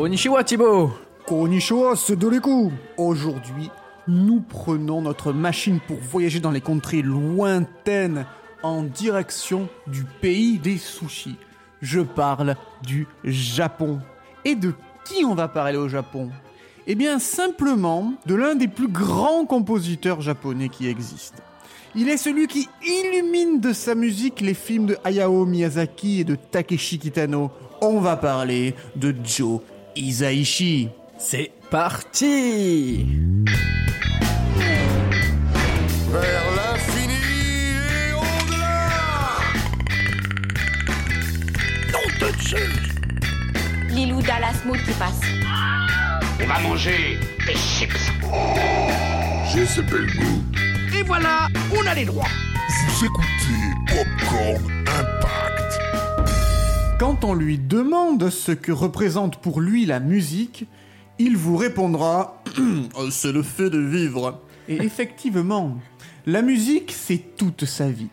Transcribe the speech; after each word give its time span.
Konnichiwa 0.00 0.42
Thibaut 0.42 0.92
Konnichiwa, 1.26 1.94
c'est 1.94 2.16
de 2.16 2.26
l'écho 2.26 2.72
Aujourd'hui, 2.96 3.68
nous 4.08 4.40
prenons 4.40 5.02
notre 5.02 5.34
machine 5.34 5.78
pour 5.86 5.98
voyager 5.98 6.40
dans 6.40 6.52
les 6.52 6.62
contrées 6.62 7.02
lointaines 7.02 8.24
en 8.62 8.82
direction 8.82 9.68
du 9.86 10.04
pays 10.04 10.58
des 10.58 10.78
sushis. 10.78 11.36
Je 11.82 12.00
parle 12.00 12.56
du 12.82 13.08
Japon. 13.24 14.00
Et 14.46 14.54
de 14.54 14.72
qui 15.04 15.22
on 15.26 15.34
va 15.34 15.48
parler 15.48 15.76
au 15.76 15.90
Japon? 15.90 16.30
Eh 16.86 16.94
bien 16.94 17.18
simplement 17.18 18.14
de 18.24 18.34
l'un 18.34 18.54
des 18.54 18.68
plus 18.68 18.88
grands 18.88 19.44
compositeurs 19.44 20.22
japonais 20.22 20.70
qui 20.70 20.88
existent. 20.88 21.42
Il 21.94 22.08
est 22.08 22.16
celui 22.16 22.46
qui 22.46 22.70
illumine 22.82 23.60
de 23.60 23.74
sa 23.74 23.94
musique 23.94 24.40
les 24.40 24.54
films 24.54 24.86
de 24.86 24.96
Hayao 25.04 25.44
Miyazaki 25.44 26.20
et 26.20 26.24
de 26.24 26.36
Takeshi 26.36 26.98
Kitano. 26.98 27.50
On 27.82 28.00
va 28.00 28.16
parler 28.16 28.74
de 28.96 29.14
Joe 29.22 29.60
Isaichi. 29.96 30.88
C'est 31.18 31.50
parti 31.70 33.06
Vers 36.10 36.44
l'infini 36.56 37.14
et 37.90 38.12
au-delà 38.14 38.88
Lilou 43.88 44.22
Dallas 44.22 44.62
Mood 44.64 44.82
qui 44.82 44.92
passe. 44.92 45.20
On 46.42 46.46
va 46.46 46.58
manger 46.60 47.18
des 47.46 47.54
chips. 47.54 48.10
J'ai 49.52 49.66
ce 49.66 49.80
bel 49.82 50.06
goût. 50.16 50.44
Et 50.98 51.02
voilà, 51.02 51.48
on 51.76 51.86
a 51.86 51.94
les 51.94 52.04
droits. 52.04 52.28
Vous 52.86 53.04
écoutez 53.04 53.62
Popcorn 53.86 54.70
Impact. 54.86 55.49
Quand 57.00 57.24
on 57.24 57.32
lui 57.32 57.56
demande 57.56 58.28
ce 58.28 58.52
que 58.52 58.72
représente 58.72 59.38
pour 59.38 59.62
lui 59.62 59.86
la 59.86 60.00
musique, 60.00 60.66
il 61.18 61.34
vous 61.34 61.56
répondra 61.56 62.42
C'est 63.10 63.32
le 63.32 63.42
fait 63.42 63.70
de 63.70 63.78
vivre. 63.78 64.42
Et 64.68 64.74
effectivement, 64.74 65.78
la 66.26 66.42
musique, 66.42 66.92
c'est 66.92 67.38
toute 67.38 67.64
sa 67.64 67.88
vie. 67.88 68.10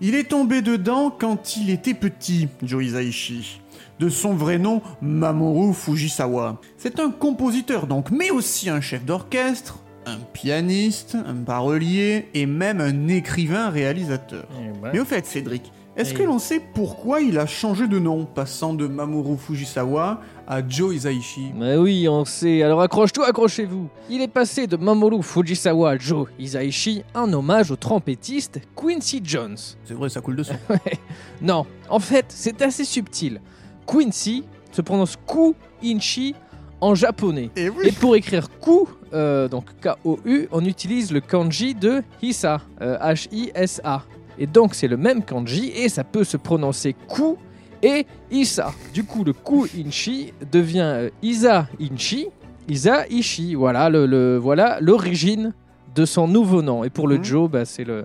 Il 0.00 0.14
est 0.14 0.30
tombé 0.30 0.62
dedans 0.62 1.10
quand 1.10 1.58
il 1.58 1.68
était 1.68 1.92
petit, 1.92 2.48
Joe 2.62 2.82
Hisaishi. 2.82 3.60
De 3.98 4.08
son 4.08 4.32
vrai 4.32 4.56
nom, 4.56 4.80
Mamoru 5.02 5.74
Fujisawa. 5.74 6.62
C'est 6.78 6.98
un 6.98 7.10
compositeur 7.10 7.86
donc, 7.86 8.10
mais 8.10 8.30
aussi 8.30 8.70
un 8.70 8.80
chef 8.80 9.04
d'orchestre, 9.04 9.80
un 10.06 10.16
pianiste, 10.32 11.14
un 11.26 11.34
parolier 11.44 12.28
et 12.32 12.46
même 12.46 12.80
un 12.80 13.08
écrivain-réalisateur. 13.08 14.48
Mais 14.94 14.98
au 14.98 15.04
fait, 15.04 15.26
Cédric, 15.26 15.70
est-ce 16.00 16.14
que 16.14 16.22
l'on 16.22 16.38
sait 16.38 16.60
pourquoi 16.74 17.20
il 17.20 17.38
a 17.38 17.44
changé 17.46 17.86
de 17.86 17.98
nom, 17.98 18.24
passant 18.24 18.72
de 18.72 18.86
Mamoru 18.86 19.36
Fujisawa 19.36 20.20
à 20.48 20.66
Joe 20.66 20.94
Hisaishi 20.94 21.52
Mais 21.54 21.76
oui, 21.76 22.08
on 22.08 22.24
sait. 22.24 22.62
Alors 22.62 22.80
accroche-toi, 22.80 23.28
accrochez-vous. 23.28 23.88
Il 24.08 24.22
est 24.22 24.28
passé 24.28 24.66
de 24.66 24.76
Mamoru 24.76 25.22
Fujisawa 25.22 25.90
à 25.90 25.98
Joe 25.98 26.28
Hisaishi 26.38 27.02
en 27.14 27.30
hommage 27.32 27.70
au 27.70 27.76
trompettiste 27.76 28.60
Quincy 28.74 29.20
Jones. 29.22 29.58
C'est 29.84 29.92
vrai, 29.92 30.08
ça 30.08 30.22
coule 30.22 30.36
de 30.36 30.42
sang. 30.42 30.54
Non, 31.42 31.66
en 31.90 31.98
fait, 31.98 32.26
c'est 32.28 32.62
assez 32.62 32.84
subtil. 32.84 33.40
Quincy 33.86 34.44
se 34.72 34.80
prononce 34.80 35.16
Ku-Inchi 35.26 36.34
en 36.80 36.94
japonais. 36.94 37.50
Et 37.56 37.68
oui. 37.68 37.88
Et 37.88 37.92
pour 37.92 38.16
écrire 38.16 38.48
Ku, 38.60 38.86
euh, 39.12 39.48
donc 39.48 39.66
K-O-U, 39.82 40.48
on 40.50 40.64
utilise 40.64 41.12
le 41.12 41.20
kanji 41.20 41.74
de 41.74 42.02
Hisa, 42.22 42.60
euh, 42.80 42.96
H-I-S-A. 42.98 44.02
Et 44.40 44.46
donc 44.46 44.74
c'est 44.74 44.88
le 44.88 44.96
même 44.96 45.22
kanji 45.22 45.70
et 45.76 45.88
ça 45.88 46.02
peut 46.02 46.24
se 46.24 46.36
prononcer 46.36 46.96
Ku 47.08 47.36
et 47.82 48.06
Isa. 48.30 48.72
Du 48.92 49.04
coup, 49.04 49.22
le 49.22 49.32
Ku-Inchi 49.32 50.32
devient 50.50 50.80
euh, 50.82 51.10
Isa-Inchi, 51.22 52.26
Isa-Ishi. 52.68 53.54
Voilà 53.54 53.88
le, 53.88 54.06
le- 54.06 54.36
voilà 54.38 54.78
l'origine 54.80 55.52
de 55.94 56.04
son 56.04 56.26
nouveau 56.28 56.62
nom. 56.62 56.84
Et 56.84 56.90
pour 56.90 57.06
le 57.08 57.18
Mhm. 57.18 57.24
Joe, 57.24 57.50
bah, 57.50 57.64
c'est 57.64 57.84
le. 57.84 58.04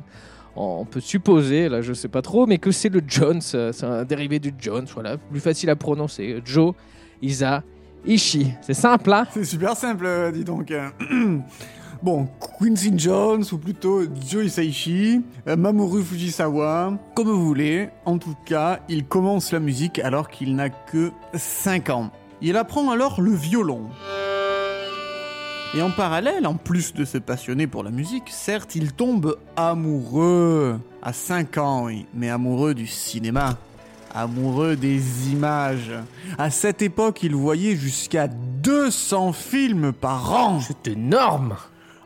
On 0.58 0.86
peut 0.86 1.02
supposer, 1.02 1.68
là 1.68 1.82
je 1.82 1.92
sais 1.92 2.08
pas 2.08 2.22
trop, 2.22 2.46
mais 2.48 2.58
que 2.60 2.72
c'est 2.72 2.88
le 2.88 3.02
Jones, 3.06 3.42
euh, 3.56 3.74
c'est 3.74 3.86
un 3.86 4.06
dérivé 4.06 4.40
du 4.40 4.54
Jones, 4.58 4.86
voilà, 4.94 5.18
plus 5.18 5.42
facile 5.42 5.70
à 5.70 5.76
prononcer. 5.76 6.42
Joe, 6.46 6.74
Isa, 7.22 7.62
Ishi. 8.06 8.48
C'est 8.62 8.74
simple, 8.74 9.12
hein? 9.12 9.26
C'est 9.34 9.44
super 9.44 9.76
simple, 9.76 10.06
euh, 10.06 10.32
dis 10.32 10.46
donc. 10.46 10.72
Bon, 12.06 12.28
Quincy 12.60 12.94
Jones, 12.96 13.44
ou 13.52 13.58
plutôt 13.58 14.04
Joe 14.30 14.46
Hisaishi, 14.46 15.24
euh, 15.48 15.56
Mamoru 15.56 16.04
Fujisawa, 16.04 17.00
comme 17.16 17.30
vous 17.30 17.44
voulez. 17.44 17.90
En 18.06 18.20
tout 18.20 18.36
cas, 18.46 18.80
il 18.88 19.06
commence 19.06 19.52
la 19.52 19.60
musique 19.60 19.98
alors 19.98 20.30
qu'il 20.30 20.56
n'a 20.56 20.70
que 20.70 21.12
5 21.34 21.90
ans. 21.90 22.12
Il 22.44 22.58
apprend 22.58 22.92
alors 22.92 23.22
le 23.22 23.32
violon. 23.32 23.90
Et 25.74 25.82
en 25.82 25.90
parallèle, 25.90 26.46
en 26.46 26.54
plus 26.54 26.94
de 26.94 27.06
se 27.06 27.18
passionner 27.18 27.66
pour 27.66 27.84
la 27.84 27.90
musique, 27.90 28.30
certes, 28.30 28.76
il 28.76 28.94
tombe 28.94 29.40
amoureux. 29.56 30.80
À 31.02 31.12
5 31.12 31.58
ans, 31.58 31.86
oui, 31.86 32.06
mais 32.14 32.30
amoureux 32.30 32.76
du 32.76 32.86
cinéma. 32.86 33.58
Amoureux 34.14 34.76
des 34.76 35.32
images. 35.32 35.92
À 36.38 36.52
cette 36.52 36.84
époque, 36.84 37.24
il 37.24 37.34
voyait 37.34 37.76
jusqu'à 37.76 38.28
200 38.28 39.34
films 39.34 39.92
par 39.92 40.32
an. 40.34 40.60
C'est 40.60 40.92
énorme 40.92 41.56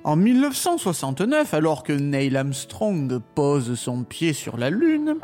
En 0.05 0.15
1969, 0.15 1.53
alors 1.53 1.83
que 1.83 1.91
Neil 1.91 2.37
Armstrong 2.37 3.19
pose 3.35 3.77
son 3.77 4.03
pied 4.03 4.31
sur 4.31 4.57
la 4.57 4.69
Lune, 4.69 5.15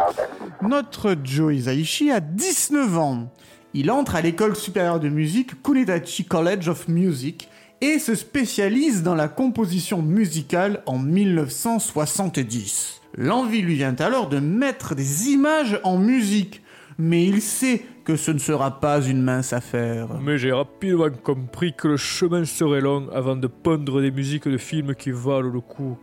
notre 0.62 1.16
Joe 1.24 1.56
Hisaishi 1.56 2.12
a 2.12 2.20
19 2.20 2.98
ans. 2.98 3.32
Il 3.74 3.90
entre 3.90 4.16
à 4.16 4.22
l'école 4.22 4.56
supérieure 4.56 5.00
de 5.00 5.08
musique 5.08 5.62
Kunitachi 5.64 6.26
College 6.26 6.68
of 6.68 6.90
Music 6.90 7.48
et 7.80 8.00
se 8.00 8.16
spécialise 8.16 9.02
dans 9.02 9.16
la 9.16 9.30
composition 9.30 10.02
musicale 10.02 10.84
en 10.86 11.00
1970. 11.00 13.02
L'envie 13.18 13.62
lui 13.62 13.76
vient 13.76 13.96
alors 14.00 14.28
de 14.28 14.40
mettre 14.40 14.94
des 14.94 15.30
images 15.30 15.80
en 15.84 15.98
musique, 15.98 16.62
mais 16.98 17.26
il 17.26 17.42
sait 17.42 17.86
que 18.06 18.16
ce 18.16 18.32
ne 18.32 18.38
sera 18.38 18.80
pas 18.80 19.02
une 19.02 19.22
mince 19.22 19.52
affaire. 19.52 20.08
Mais 20.22 20.38
j'ai 20.38 20.52
rapidement 20.52 21.10
compris 21.24 21.74
que 21.74 21.88
le 21.90 21.98
chemin 21.98 22.46
serait 22.46 22.80
long 22.80 23.10
avant 23.12 23.36
de 23.36 23.48
pondre 23.48 24.00
des 24.00 24.12
musiques 24.12 24.48
de 24.48 24.58
films 24.58 24.94
qui 24.94 25.12
valent 25.12 25.50
le 25.50 25.60
coup. 25.60 25.98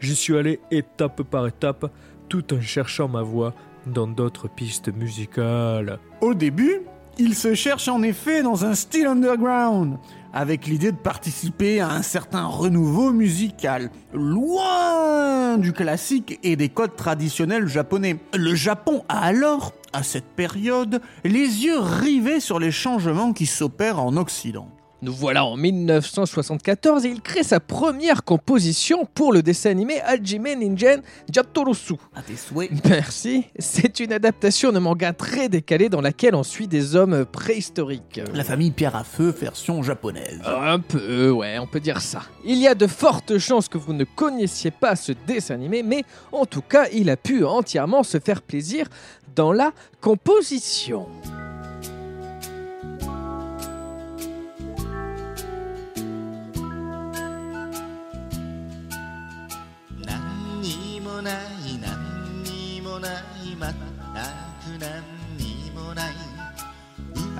J'y 0.00 0.16
suis 0.16 0.36
allé 0.36 0.60
étape 0.70 1.22
par 1.22 1.46
étape, 1.46 1.92
tout 2.28 2.54
en 2.54 2.60
cherchant 2.60 3.06
ma 3.06 3.22
voix 3.22 3.54
dans 3.86 4.06
d'autres 4.06 4.48
pistes 4.48 4.92
musicales. 4.92 5.98
Au 6.22 6.32
début, 6.32 6.80
il 7.18 7.34
se 7.34 7.54
cherche 7.54 7.86
en 7.88 8.02
effet 8.02 8.42
dans 8.42 8.64
un 8.64 8.74
style 8.74 9.06
underground, 9.06 9.98
avec 10.32 10.66
l'idée 10.66 10.92
de 10.92 10.96
participer 10.96 11.80
à 11.80 11.90
un 11.90 12.02
certain 12.02 12.44
renouveau 12.44 13.12
musical, 13.12 13.90
loin 14.12 15.58
du 15.58 15.72
classique 15.72 16.38
et 16.42 16.56
des 16.56 16.68
codes 16.68 16.96
traditionnels 16.96 17.68
japonais. 17.68 18.16
Le 18.34 18.54
Japon 18.54 19.04
a 19.08 19.20
alors, 19.20 19.72
à 19.92 20.02
cette 20.02 20.28
période, 20.28 21.00
les 21.24 21.64
yeux 21.64 21.78
rivés 21.78 22.40
sur 22.40 22.58
les 22.58 22.72
changements 22.72 23.32
qui 23.32 23.46
s'opèrent 23.46 24.00
en 24.00 24.16
Occident. 24.16 24.68
Nous 25.02 25.12
voilà 25.12 25.44
en 25.44 25.56
1974 25.56 27.04
et 27.04 27.08
il 27.08 27.22
crée 27.22 27.42
sa 27.42 27.58
première 27.58 28.22
composition 28.22 29.04
pour 29.04 29.32
le 29.32 29.42
dessin 29.42 29.70
animé 29.70 30.00
Hajime 30.00 30.46
Ningen 30.56 31.02
Jatorosu. 31.28 31.94
À 32.14 32.22
tes 32.22 32.36
souhaits. 32.36 32.70
Merci. 32.88 33.46
C'est 33.58 33.98
une 33.98 34.12
adaptation 34.12 34.70
de 34.70 34.78
manga 34.78 35.12
très 35.12 35.48
décalée 35.48 35.88
dans 35.88 36.00
laquelle 36.00 36.36
on 36.36 36.44
suit 36.44 36.68
des 36.68 36.94
hommes 36.94 37.24
préhistoriques. 37.24 38.20
La 38.32 38.44
famille 38.44 38.70
Pierre 38.70 38.94
à 38.94 39.02
Feu, 39.02 39.34
version 39.36 39.82
japonaise. 39.82 40.40
Un 40.46 40.78
peu, 40.78 41.30
ouais, 41.30 41.58
on 41.58 41.66
peut 41.66 41.80
dire 41.80 42.00
ça. 42.00 42.22
Il 42.44 42.58
y 42.58 42.68
a 42.68 42.76
de 42.76 42.86
fortes 42.86 43.38
chances 43.38 43.66
que 43.66 43.78
vous 43.78 43.94
ne 43.94 44.04
connaissiez 44.04 44.70
pas 44.70 44.94
ce 44.94 45.10
dessin 45.26 45.54
animé, 45.54 45.82
mais 45.82 46.04
en 46.30 46.46
tout 46.46 46.62
cas, 46.62 46.86
il 46.92 47.10
a 47.10 47.16
pu 47.16 47.44
entièrement 47.44 48.04
se 48.04 48.20
faire 48.20 48.40
plaisir 48.40 48.86
dans 49.34 49.52
la 49.52 49.72
composition. 50.00 51.08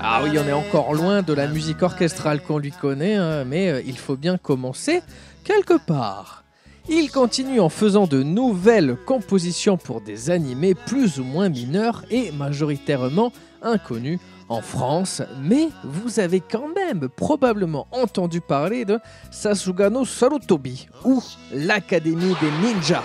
Ah 0.00 0.20
oui, 0.24 0.30
on 0.38 0.48
est 0.48 0.52
encore 0.52 0.94
loin 0.94 1.22
de 1.22 1.32
la 1.32 1.46
musique 1.46 1.82
orchestrale 1.82 2.42
qu'on 2.42 2.58
lui 2.58 2.72
connaît, 2.72 3.14
hein, 3.14 3.44
mais 3.44 3.70
euh, 3.70 3.82
il 3.86 3.96
faut 3.96 4.16
bien 4.16 4.36
commencer 4.36 5.02
quelque 5.44 5.78
part. 5.78 6.42
Il 6.88 7.10
continue 7.10 7.60
en 7.60 7.68
faisant 7.68 8.08
de 8.08 8.22
nouvelles 8.22 8.96
compositions 9.06 9.76
pour 9.76 10.00
des 10.00 10.30
animés 10.30 10.74
plus 10.74 11.20
ou 11.20 11.24
moins 11.24 11.48
mineurs 11.48 12.04
et 12.10 12.32
majoritairement 12.32 13.32
inconnus 13.62 14.18
en 14.48 14.60
France, 14.60 15.22
mais 15.40 15.68
vous 15.84 16.18
avez 16.18 16.40
quand 16.40 16.68
même 16.74 17.08
probablement 17.08 17.86
entendu 17.92 18.40
parler 18.40 18.84
de 18.84 18.98
Sasugano 19.30 20.04
Sarutobi 20.04 20.88
ou 21.04 21.22
l'Académie 21.52 22.34
des 22.40 22.50
ninjas. 22.66 23.04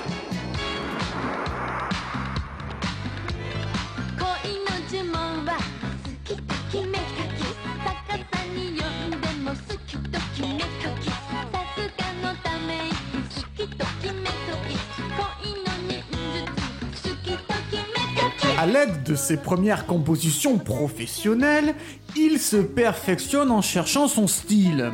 À 18.58 18.66
l'aide 18.66 19.04
de 19.04 19.14
ses 19.14 19.38
premières 19.38 19.86
compositions 19.86 20.58
professionnelles, 20.58 21.76
il 22.16 22.40
se 22.40 22.58
perfectionne 22.58 23.52
en 23.52 23.62
cherchant 23.62 24.08
son 24.08 24.26
style. 24.26 24.92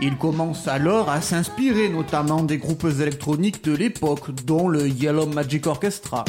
Il 0.00 0.16
commence 0.16 0.66
alors 0.66 1.08
à 1.08 1.20
s'inspirer 1.20 1.88
notamment 1.88 2.42
des 2.42 2.58
groupes 2.58 2.88
électroniques 3.00 3.62
de 3.62 3.76
l'époque, 3.76 4.32
dont 4.44 4.66
le 4.66 4.88
Yellow 4.88 5.26
Magic 5.26 5.68
Orchestra. 5.68 6.24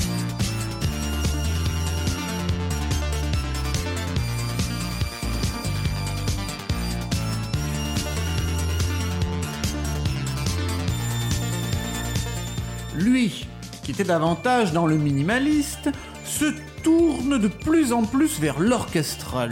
Lui, 12.95 13.47
qui 13.83 13.89
était 13.89 14.03
davantage 14.03 14.71
dans 14.71 14.85
le 14.85 14.97
minimaliste, 14.97 15.89
se 16.25 16.45
tourne 16.85 17.39
de 17.39 17.47
plus 17.47 17.91
en 17.91 18.03
plus 18.03 18.39
vers 18.39 18.59
l'orchestral. 18.59 19.51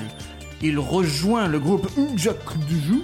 Il 0.61 0.77
rejoint 0.77 1.47
le 1.47 1.59
groupe 1.59 1.89
Mjakdju, 1.97 3.01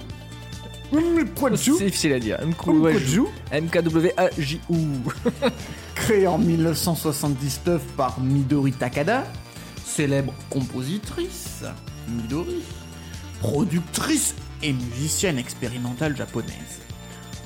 Mkwaju, 0.92 1.74
C'est 1.78 1.86
difficile 1.86 2.12
à 2.12 2.20
dire. 2.20 2.38
MKWAJU. 2.46 3.22
créé 5.96 6.28
en 6.28 6.38
1979 6.38 7.82
par 7.96 8.20
Midori 8.20 8.70
Takada, 8.70 9.26
célèbre 9.84 10.32
compositrice, 10.48 11.64
Midori, 12.08 12.62
productrice 13.40 14.36
et 14.62 14.72
musicienne 14.72 15.38
expérimentale 15.38 16.16
japonaise. 16.16 16.78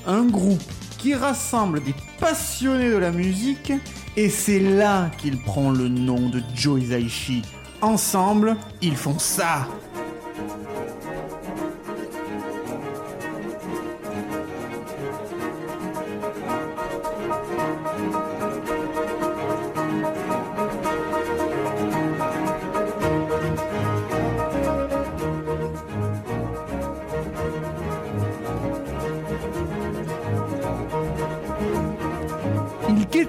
Un 0.06 0.26
groupe 0.26 0.62
qui 1.04 1.14
rassemble 1.14 1.82
des 1.82 1.94
passionnés 2.18 2.88
de 2.88 2.96
la 2.96 3.10
musique 3.10 3.74
et 4.16 4.30
c'est 4.30 4.58
là 4.58 5.10
qu'il 5.18 5.36
prend 5.36 5.70
le 5.70 5.86
nom 5.86 6.30
de 6.30 6.40
Joe. 6.54 6.80
Ensemble, 7.82 8.56
ils 8.80 8.96
font 8.96 9.18
ça. 9.18 9.68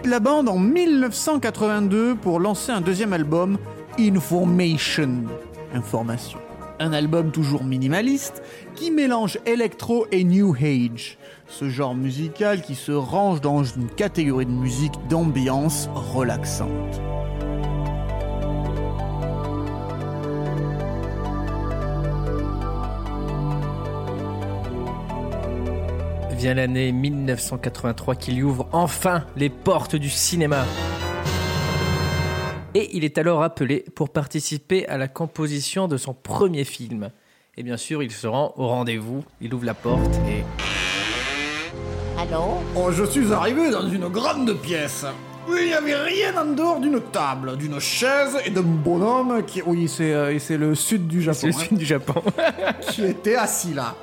La 0.05 0.19
bande 0.19 0.49
en 0.49 0.59
1982 0.59 2.15
pour 2.15 2.39
lancer 2.39 2.71
un 2.71 2.81
deuxième 2.81 3.13
album, 3.13 3.57
Information. 3.97 5.23
Information. 5.73 6.39
Un 6.79 6.93
album 6.93 7.31
toujours 7.31 7.63
minimaliste 7.63 8.43
qui 8.75 8.91
mélange 8.91 9.39
électro 9.45 10.05
et 10.11 10.23
new 10.23 10.53
age. 10.61 11.17
Ce 11.47 11.69
genre 11.69 11.95
musical 11.95 12.61
qui 12.61 12.75
se 12.75 12.91
range 12.91 13.41
dans 13.41 13.63
une 13.63 13.87
catégorie 13.87 14.45
de 14.45 14.51
musique 14.51 14.93
d'ambiance 15.09 15.89
relaxante. 15.93 17.01
Vient 26.37 26.53
l'année 26.53 26.91
1983 26.91 28.15
qu'il 28.15 28.43
ouvre 28.43 28.67
enfin 28.73 29.23
les 29.37 29.49
portes 29.49 29.95
du 29.95 30.09
cinéma. 30.09 30.65
Et 32.73 32.89
il 32.97 33.05
est 33.05 33.17
alors 33.17 33.41
appelé 33.41 33.85
pour 33.95 34.09
participer 34.09 34.85
à 34.87 34.97
la 34.97 35.07
composition 35.07 35.87
de 35.87 35.95
son 35.95 36.13
premier 36.13 36.65
film. 36.65 37.09
Et 37.55 37.63
bien 37.63 37.77
sûr, 37.77 38.03
il 38.03 38.11
se 38.11 38.27
rend 38.27 38.53
au 38.57 38.67
rendez-vous, 38.67 39.23
il 39.39 39.53
ouvre 39.53 39.65
la 39.65 39.73
porte 39.73 40.13
et... 40.27 40.43
Allô? 42.19 42.55
Oh, 42.75 42.91
je 42.91 43.05
suis 43.05 43.31
arrivé 43.31 43.69
dans 43.69 43.87
une 43.87 44.09
grande 44.09 44.53
pièce. 44.55 45.05
Oui, 45.47 45.59
il 45.61 45.67
n'y 45.67 45.73
avait 45.73 45.95
rien 45.95 46.35
en 46.37 46.53
dehors 46.53 46.81
d'une 46.81 46.99
table, 47.13 47.55
d'une 47.55 47.79
chaise 47.79 48.37
et 48.45 48.49
d'un 48.49 48.61
bonhomme 48.61 49.43
qui... 49.45 49.61
Oui, 49.61 49.87
c'est 49.87 50.13
euh, 50.13 50.37
c'est 50.39 50.57
le 50.57 50.75
sud 50.75 51.07
du 51.07 51.21
Japon. 51.21 51.37
C'est 51.39 51.47
le 51.47 51.53
hein. 51.53 51.59
film 51.59 51.77
du 51.77 51.85
Japon. 51.85 52.21
qui 52.89 53.05
était 53.05 53.35
assis 53.35 53.73
là. 53.73 53.95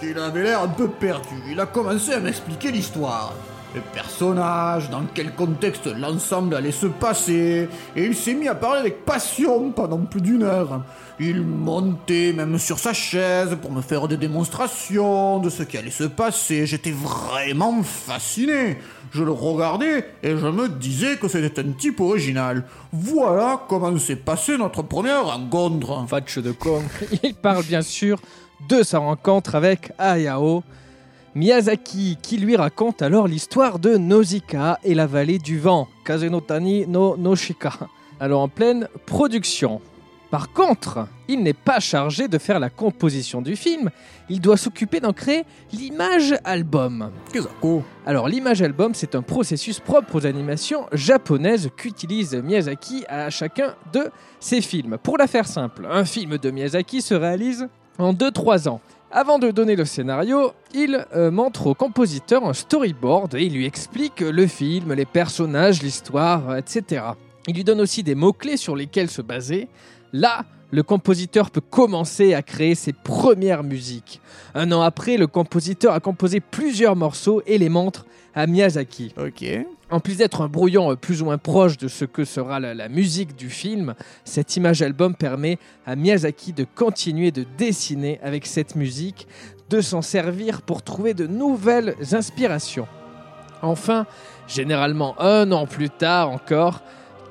Il 0.00 0.16
avait 0.16 0.44
l'air 0.44 0.62
un 0.62 0.68
peu 0.68 0.88
perdu. 0.88 1.34
Il 1.50 1.58
a 1.58 1.66
commencé 1.66 2.12
à 2.12 2.20
m'expliquer 2.20 2.70
l'histoire. 2.70 3.34
Les 3.74 3.80
personnages, 3.80 4.88
dans 4.90 5.02
quel 5.12 5.34
contexte 5.34 5.86
l'ensemble 5.86 6.54
allait 6.54 6.72
se 6.72 6.86
passer, 6.86 7.68
et 7.94 8.04
il 8.04 8.14
s'est 8.14 8.32
mis 8.32 8.48
à 8.48 8.54
parler 8.54 8.80
avec 8.80 9.04
passion 9.04 9.72
pendant 9.72 9.98
plus 9.98 10.22
d'une 10.22 10.42
heure. 10.42 10.82
Il 11.20 11.42
montait 11.42 12.32
même 12.32 12.58
sur 12.58 12.78
sa 12.78 12.94
chaise 12.94 13.58
pour 13.60 13.72
me 13.72 13.82
faire 13.82 14.08
des 14.08 14.16
démonstrations 14.16 15.40
de 15.40 15.50
ce 15.50 15.64
qui 15.64 15.76
allait 15.76 15.90
se 15.90 16.04
passer. 16.04 16.64
J'étais 16.64 16.92
vraiment 16.92 17.82
fasciné. 17.82 18.78
Je 19.10 19.22
le 19.22 19.32
regardais 19.32 20.08
et 20.22 20.36
je 20.36 20.46
me 20.46 20.68
disais 20.68 21.16
que 21.16 21.28
c'était 21.28 21.60
un 21.60 21.72
type 21.72 22.00
original. 22.00 22.64
Voilà 22.92 23.60
comment 23.68 23.98
s'est 23.98 24.16
passée 24.16 24.56
notre 24.56 24.82
première 24.82 25.26
rencontre. 25.26 26.06
Fatch 26.08 26.38
de 26.38 26.52
con. 26.52 26.82
Il 27.22 27.34
parle 27.34 27.64
bien 27.64 27.82
sûr 27.82 28.18
de 28.68 28.82
sa 28.82 28.98
rencontre 28.98 29.54
avec 29.54 29.92
Hayao 29.98 30.62
Miyazaki, 31.34 32.18
qui 32.20 32.38
lui 32.38 32.56
raconte 32.56 33.02
alors 33.02 33.28
l'histoire 33.28 33.78
de 33.78 33.96
Nausicaa 33.96 34.78
et 34.82 34.94
la 34.94 35.06
vallée 35.06 35.38
du 35.38 35.58
vent, 35.58 35.86
Kazenotani 36.04 36.86
no 36.86 37.16
Noshika, 37.16 37.72
alors 38.18 38.42
en 38.42 38.48
pleine 38.48 38.88
production. 39.06 39.80
Par 40.30 40.52
contre, 40.52 41.06
il 41.26 41.42
n'est 41.42 41.54
pas 41.54 41.80
chargé 41.80 42.28
de 42.28 42.36
faire 42.36 42.58
la 42.58 42.68
composition 42.68 43.40
du 43.40 43.56
film, 43.56 43.90
il 44.28 44.40
doit 44.40 44.58
s'occuper 44.58 45.00
d'en 45.00 45.14
créer 45.14 45.44
l'image 45.72 46.34
album. 46.44 47.10
Alors 48.04 48.28
l'image 48.28 48.60
album, 48.60 48.94
c'est 48.94 49.14
un 49.14 49.22
processus 49.22 49.80
propre 49.80 50.16
aux 50.16 50.26
animations 50.26 50.86
japonaises 50.92 51.70
qu'utilise 51.76 52.34
Miyazaki 52.34 53.04
à 53.08 53.30
chacun 53.30 53.74
de 53.92 54.10
ses 54.38 54.60
films. 54.60 54.98
Pour 55.02 55.16
la 55.16 55.26
faire 55.26 55.46
simple, 55.46 55.86
un 55.90 56.04
film 56.04 56.36
de 56.36 56.50
Miyazaki 56.50 57.00
se 57.00 57.14
réalise 57.14 57.68
en 57.98 58.12
2-3 58.12 58.68
ans. 58.68 58.80
Avant 59.10 59.38
de 59.38 59.50
donner 59.50 59.74
le 59.74 59.84
scénario, 59.84 60.52
il 60.74 61.06
euh, 61.16 61.30
montre 61.30 61.68
au 61.68 61.74
compositeur 61.74 62.44
un 62.44 62.52
storyboard 62.52 63.34
et 63.34 63.44
il 63.44 63.54
lui 63.54 63.64
explique 63.64 64.20
le 64.20 64.46
film, 64.46 64.92
les 64.92 65.06
personnages, 65.06 65.82
l'histoire, 65.82 66.56
etc. 66.56 67.04
Il 67.46 67.56
lui 67.56 67.64
donne 67.64 67.80
aussi 67.80 68.02
des 68.02 68.14
mots-clés 68.14 68.58
sur 68.58 68.76
lesquels 68.76 69.08
se 69.08 69.22
baser. 69.22 69.68
Là, 70.12 70.44
le 70.70 70.82
compositeur 70.82 71.50
peut 71.50 71.62
commencer 71.62 72.34
à 72.34 72.42
créer 72.42 72.74
ses 72.74 72.92
premières 72.92 73.62
musiques. 73.62 74.20
Un 74.54 74.70
an 74.72 74.82
après, 74.82 75.16
le 75.16 75.26
compositeur 75.26 75.94
a 75.94 76.00
composé 76.00 76.40
plusieurs 76.40 76.96
morceaux 76.96 77.42
et 77.46 77.56
les 77.56 77.70
montre 77.70 78.04
à 78.34 78.46
Miyazaki. 78.46 79.14
En 79.90 80.00
plus 80.00 80.18
d'être 80.18 80.42
un 80.42 80.48
brouillon 80.48 80.92
euh, 80.92 80.96
plus 80.96 81.22
ou 81.22 81.26
moins 81.26 81.38
proche 81.38 81.78
de 81.78 81.88
ce 81.88 82.04
que 82.04 82.24
sera 82.24 82.60
la, 82.60 82.88
musique 82.88 83.36
du 83.36 83.48
film, 83.48 83.94
cette 84.24 84.56
image 84.56 84.82
album 84.82 85.14
permet 85.14 85.58
à 85.86 85.96
Miyazaki 85.96 86.52
de 86.52 86.66
continuer 86.74 87.30
de 87.30 87.46
dessiner 87.56 88.20
avec 88.22 88.46
cette 88.46 88.74
musique, 88.74 89.26
de 89.70 89.80
s'en 89.80 90.02
servir 90.02 90.60
pour 90.60 90.82
trouver 90.82 91.14
de 91.14 91.26
nouvelles 91.26 91.94
inspirations. 92.12 92.86
Enfin, 93.62 94.06
généralement 94.46 95.20
un 95.20 95.50
an 95.52 95.66
plus 95.66 95.90
tard 95.90 96.30
encore, 96.30 96.82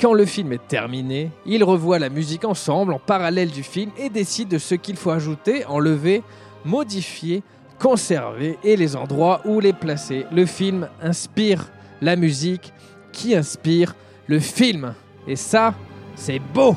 quand 0.01 0.13
le 0.13 0.25
film 0.25 0.51
est 0.51 0.67
terminé, 0.67 1.31
il 1.45 1.63
revoit 1.63 1.99
la 1.99 2.09
musique 2.09 2.45
ensemble 2.45 2.93
en 2.93 2.99
parallèle 2.99 3.49
du 3.49 3.63
film 3.63 3.91
et 3.97 4.09
décide 4.09 4.49
de 4.49 4.57
ce 4.57 4.75
qu'il 4.75 4.95
faut 4.95 5.11
ajouter, 5.11 5.63
enlever, 5.65 6.23
modifier, 6.65 7.43
conserver 7.79 8.57
et 8.63 8.75
les 8.75 8.95
endroits 8.95 9.41
où 9.45 9.59
les 9.59 9.73
placer. 9.73 10.25
Le 10.31 10.45
film 10.45 10.87
inspire 11.01 11.67
la 12.01 12.15
musique 12.15 12.73
qui 13.11 13.35
inspire 13.35 13.95
le 14.27 14.39
film. 14.39 14.93
Et 15.27 15.35
ça, 15.35 15.73
c'est 16.15 16.39
beau 16.39 16.75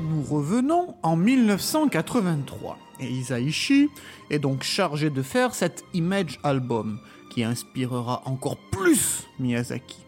Nous 0.00 0.22
revenons 0.22 0.94
en 1.02 1.16
1983 1.16 2.78
et 3.00 3.08
Isaichi 3.10 3.88
est 4.30 4.38
donc 4.38 4.62
chargé 4.62 5.10
de 5.10 5.22
faire 5.22 5.54
cet 5.54 5.84
image 5.92 6.38
album 6.42 7.00
qui 7.30 7.44
inspirera 7.44 8.22
encore 8.26 8.56
plus 8.70 9.26
Miyazaki. 9.38 9.98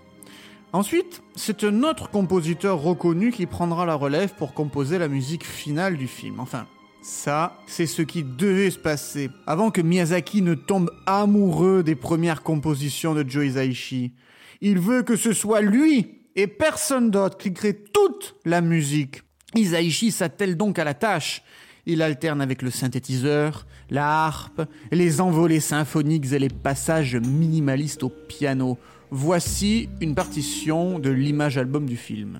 Ensuite, 0.72 1.22
c'est 1.36 1.64
un 1.64 1.82
autre 1.84 2.10
compositeur 2.10 2.80
reconnu 2.80 3.30
qui 3.30 3.46
prendra 3.46 3.86
la 3.86 3.94
relève 3.94 4.34
pour 4.34 4.54
composer 4.54 4.98
la 4.98 5.08
musique 5.08 5.44
finale 5.44 5.96
du 5.96 6.08
film. 6.08 6.40
Enfin, 6.40 6.66
ça, 7.04 7.58
c'est 7.66 7.86
ce 7.86 8.00
qui 8.00 8.24
devait 8.24 8.70
se 8.70 8.78
passer 8.78 9.30
avant 9.46 9.70
que 9.70 9.82
Miyazaki 9.82 10.40
ne 10.40 10.54
tombe 10.54 10.90
amoureux 11.04 11.82
des 11.82 11.96
premières 11.96 12.42
compositions 12.42 13.14
de 13.14 13.28
Joe 13.28 13.44
Hisaishi. 13.44 14.14
Il 14.62 14.78
veut 14.78 15.02
que 15.02 15.14
ce 15.14 15.34
soit 15.34 15.60
lui 15.60 16.22
et 16.34 16.46
personne 16.46 17.10
d'autre 17.10 17.36
qui 17.36 17.52
crée 17.52 17.74
toute 17.74 18.36
la 18.46 18.62
musique. 18.62 19.20
Isaichi 19.54 20.12
s'attelle 20.12 20.56
donc 20.56 20.78
à 20.78 20.84
la 20.84 20.94
tâche. 20.94 21.42
Il 21.84 22.00
alterne 22.00 22.40
avec 22.40 22.62
le 22.62 22.70
synthétiseur, 22.70 23.66
la 23.90 24.24
harpe, 24.24 24.62
les 24.90 25.20
envolées 25.20 25.60
symphoniques 25.60 26.32
et 26.32 26.38
les 26.38 26.48
passages 26.48 27.16
minimalistes 27.16 28.02
au 28.02 28.08
piano. 28.08 28.78
Voici 29.10 29.90
une 30.00 30.14
partition 30.14 30.98
de 30.98 31.10
l'image 31.10 31.58
album 31.58 31.84
du 31.84 31.98
film. 31.98 32.38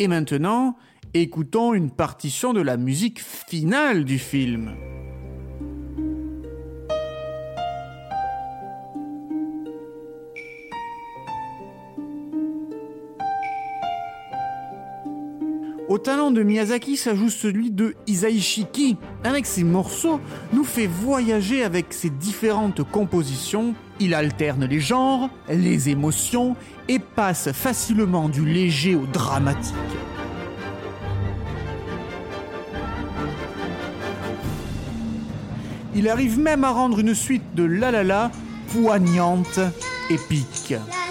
Et 0.00 0.08
maintenant, 0.08 0.78
écoutons 1.12 1.74
une 1.74 1.90
partition 1.90 2.54
de 2.54 2.62
la 2.62 2.78
musique 2.78 3.20
finale 3.20 4.06
du 4.06 4.18
film. 4.18 4.74
Talent 16.10 16.32
de 16.32 16.42
Miyazaki 16.42 16.96
s'ajoute 16.96 17.30
celui 17.30 17.70
de 17.70 17.94
Isaichi 18.08 18.66
qui, 18.72 18.96
avec 19.22 19.46
ses 19.46 19.62
morceaux, 19.62 20.18
nous 20.52 20.64
fait 20.64 20.88
voyager 20.88 21.62
avec 21.62 21.92
ses 21.92 22.10
différentes 22.10 22.82
compositions. 22.82 23.76
Il 24.00 24.12
alterne 24.12 24.64
les 24.64 24.80
genres, 24.80 25.30
les 25.48 25.88
émotions 25.88 26.56
et 26.88 26.98
passe 26.98 27.52
facilement 27.52 28.28
du 28.28 28.44
léger 28.44 28.96
au 28.96 29.06
dramatique. 29.06 29.72
Il 35.94 36.08
arrive 36.08 36.40
même 36.40 36.64
à 36.64 36.72
rendre 36.72 36.98
une 36.98 37.14
suite 37.14 37.54
de 37.54 37.62
La 37.62 37.92
La 37.92 38.02
La 38.02 38.32
poignante, 38.72 39.60
épique. 40.10 40.74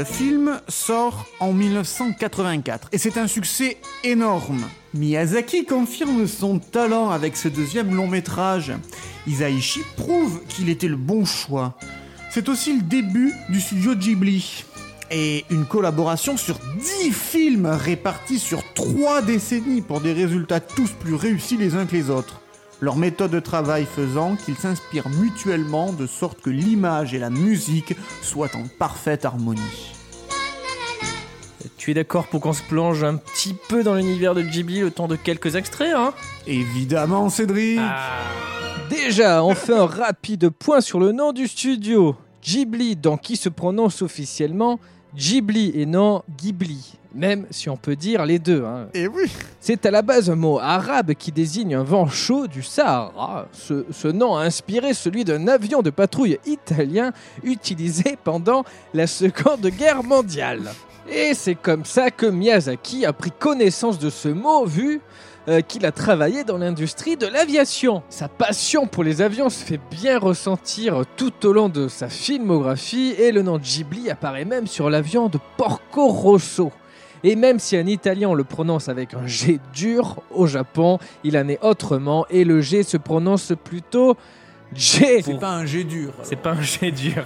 Le 0.00 0.06
film 0.06 0.58
sort 0.66 1.26
en 1.40 1.52
1984 1.52 2.88
et 2.90 2.96
c'est 2.96 3.18
un 3.18 3.26
succès 3.26 3.76
énorme. 4.02 4.64
Miyazaki 4.94 5.66
confirme 5.66 6.26
son 6.26 6.58
talent 6.58 7.10
avec 7.10 7.36
ce 7.36 7.48
deuxième 7.48 7.94
long 7.94 8.06
métrage. 8.06 8.72
Isaichi 9.26 9.82
prouve 9.98 10.40
qu'il 10.48 10.70
était 10.70 10.88
le 10.88 10.96
bon 10.96 11.26
choix. 11.26 11.76
C'est 12.30 12.48
aussi 12.48 12.78
le 12.78 12.82
début 12.82 13.34
du 13.50 13.60
studio 13.60 13.94
Ghibli. 13.94 14.64
Et 15.10 15.44
une 15.50 15.66
collaboration 15.66 16.38
sur 16.38 16.58
10 17.02 17.12
films 17.12 17.66
répartis 17.66 18.38
sur 18.38 18.62
3 18.72 19.20
décennies 19.20 19.82
pour 19.82 20.00
des 20.00 20.14
résultats 20.14 20.60
tous 20.60 20.92
plus 20.92 21.14
réussis 21.14 21.58
les 21.58 21.74
uns 21.74 21.84
que 21.84 21.92
les 21.94 22.08
autres. 22.08 22.40
Leur 22.80 22.96
méthode 22.96 23.30
de 23.30 23.40
travail 23.40 23.84
faisant 23.84 24.36
qu'ils 24.36 24.56
s'inspirent 24.56 25.08
mutuellement 25.10 25.92
de 25.92 26.06
sorte 26.06 26.40
que 26.40 26.48
l'image 26.48 27.12
et 27.12 27.18
la 27.18 27.28
musique 27.28 27.94
soient 28.22 28.54
en 28.54 28.64
parfaite 28.78 29.26
harmonie. 29.26 29.92
Tu 31.76 31.90
es 31.90 31.94
d'accord 31.94 32.26
pour 32.28 32.40
qu'on 32.40 32.54
se 32.54 32.62
plonge 32.62 33.04
un 33.04 33.16
petit 33.16 33.54
peu 33.68 33.82
dans 33.82 33.94
l'univers 33.94 34.34
de 34.34 34.42
Ghibli 34.42 34.80
le 34.80 34.90
temps 34.90 35.08
de 35.08 35.16
quelques 35.16 35.56
extraits, 35.56 35.94
hein? 35.94 36.14
Évidemment, 36.46 37.28
Cédric 37.28 37.80
Déjà, 38.88 39.44
on 39.44 39.54
fait 39.54 39.76
un 39.76 39.86
rapide 39.86 40.48
point 40.48 40.80
sur 40.80 41.00
le 41.00 41.12
nom 41.12 41.32
du 41.32 41.48
studio. 41.48 42.16
Ghibli, 42.42 42.96
dans 42.96 43.18
qui 43.18 43.36
se 43.36 43.48
prononce 43.48 44.02
officiellement 44.02 44.80
Ghibli 45.16 45.72
et 45.74 45.86
non 45.86 46.22
Ghibli. 46.38 46.94
Même 47.12 47.46
si 47.50 47.68
on 47.68 47.76
peut 47.76 47.96
dire 47.96 48.24
les 48.24 48.38
deux. 48.38 48.64
hein. 48.64 48.86
Et 48.94 49.08
oui 49.08 49.24
C'est 49.58 49.84
à 49.84 49.90
la 49.90 50.00
base 50.02 50.30
un 50.30 50.36
mot 50.36 50.60
arabe 50.60 51.14
qui 51.14 51.32
désigne 51.32 51.74
un 51.74 51.82
vent 51.82 52.06
chaud 52.08 52.46
du 52.46 52.62
Sahara. 52.62 53.48
Ce, 53.52 53.84
ce 53.90 54.06
nom 54.08 54.36
a 54.36 54.42
inspiré 54.44 54.94
celui 54.94 55.24
d'un 55.24 55.48
avion 55.48 55.82
de 55.82 55.90
patrouille 55.90 56.38
italien 56.46 57.10
utilisé 57.42 58.16
pendant 58.22 58.62
la 58.94 59.08
Seconde 59.08 59.66
Guerre 59.76 60.04
mondiale. 60.04 60.70
Et 61.08 61.34
c'est 61.34 61.56
comme 61.56 61.84
ça 61.84 62.12
que 62.12 62.26
Miyazaki 62.26 63.04
a 63.04 63.12
pris 63.12 63.32
connaissance 63.36 63.98
de 63.98 64.10
ce 64.10 64.28
mot 64.28 64.64
vu 64.64 65.00
euh, 65.48 65.60
qu'il 65.60 65.86
a 65.86 65.92
travaillé 65.92 66.44
dans 66.44 66.58
l'industrie 66.58 67.16
de 67.16 67.26
l'aviation. 67.26 68.02
Sa 68.08 68.28
passion 68.28 68.86
pour 68.86 69.04
les 69.04 69.22
avions 69.22 69.48
se 69.48 69.64
fait 69.64 69.80
bien 69.90 70.18
ressentir 70.18 71.04
tout 71.16 71.46
au 71.46 71.52
long 71.52 71.68
de 71.68 71.88
sa 71.88 72.08
filmographie 72.08 73.14
et 73.18 73.32
le 73.32 73.42
nom 73.42 73.58
Ghibli 73.58 74.10
apparaît 74.10 74.44
même 74.44 74.66
sur 74.66 74.90
l'avion 74.90 75.28
de 75.28 75.38
Porco 75.56 76.08
Rosso. 76.08 76.72
Et 77.22 77.36
même 77.36 77.58
si 77.58 77.76
un 77.76 77.86
Italien 77.86 78.32
le 78.34 78.44
prononce 78.44 78.88
avec 78.88 79.14
un 79.14 79.26
G 79.26 79.60
dur, 79.72 80.22
au 80.30 80.46
Japon, 80.46 80.98
il 81.24 81.36
en 81.36 81.48
est 81.48 81.62
autrement 81.62 82.26
et 82.30 82.44
le 82.44 82.60
G 82.60 82.82
se 82.82 82.96
prononce 82.96 83.52
plutôt 83.62 84.16
G. 84.74 85.22
C'est 85.22 85.38
pas 85.38 85.52
un 85.52 85.66
jet 85.66 85.84
dur. 85.84 86.12
C'est 86.22 86.36
pas 86.36 86.52
un 86.52 86.62
G 86.62 86.90
dur. 86.90 87.24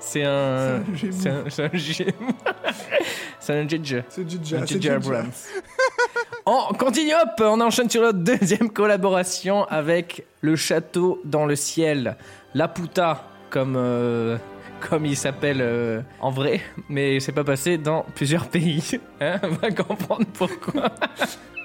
C'est 0.00 0.24
un. 0.24 0.82
C'est 1.10 1.28
un, 1.28 1.44
c'est 1.48 1.64
un 1.64 1.70
G. 1.76 2.06
c'est 3.40 3.52
un 3.58 3.68
G. 3.68 4.04
C'est 4.08 4.22
Un. 5.16 5.24
On 6.48 6.72
continue, 6.74 7.12
hop, 7.12 7.40
on 7.40 7.60
enchaîne 7.60 7.90
sur 7.90 8.02
la 8.02 8.12
deuxième 8.12 8.70
collaboration 8.70 9.64
avec 9.64 10.24
Le 10.42 10.54
Château 10.54 11.20
dans 11.24 11.44
le 11.44 11.56
ciel. 11.56 12.16
La 12.54 12.68
Puta, 12.68 13.24
comme, 13.50 13.74
euh, 13.76 14.38
comme 14.88 15.04
il 15.06 15.16
s'appelle 15.16 15.58
euh, 15.60 16.02
en 16.20 16.30
vrai, 16.30 16.60
mais 16.88 17.18
c'est 17.18 17.32
pas 17.32 17.42
passé 17.42 17.78
dans 17.78 18.06
plusieurs 18.14 18.46
pays. 18.46 19.00
Hein, 19.20 19.40
on 19.42 19.48
va 19.48 19.70
comprendre 19.72 20.26
pourquoi. 20.34 20.90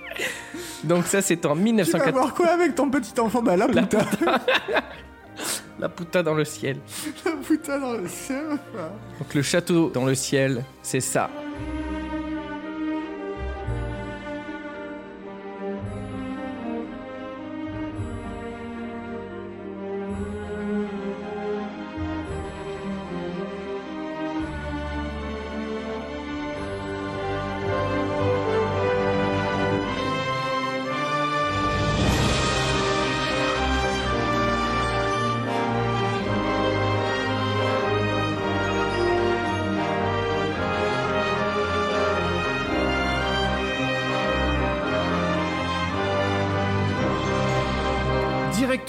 Donc 0.84 1.06
ça 1.06 1.22
c'est 1.22 1.46
en 1.46 1.50
Tu 1.54 1.60
vas 1.60 1.64
1980. 1.64 2.12
voir 2.12 2.34
quoi 2.34 2.48
avec 2.48 2.74
ton 2.74 2.90
petit 2.90 3.20
enfant 3.20 3.44
Bah 3.44 3.56
la 3.56 3.68
La 3.68 3.84
putain 3.84 4.00
La 5.80 5.90
Puta 5.90 6.24
dans 6.24 6.34
le 6.34 6.46
ciel. 6.46 6.78
La 7.24 7.32
putain 7.34 7.80
dans 7.80 7.94
le 7.94 8.08
ciel 8.08 8.58
Donc 9.20 9.34
le 9.36 9.42
château 9.44 9.92
dans 9.92 10.06
le 10.06 10.16
ciel, 10.16 10.64
c'est 10.82 11.02
ça. 11.02 11.30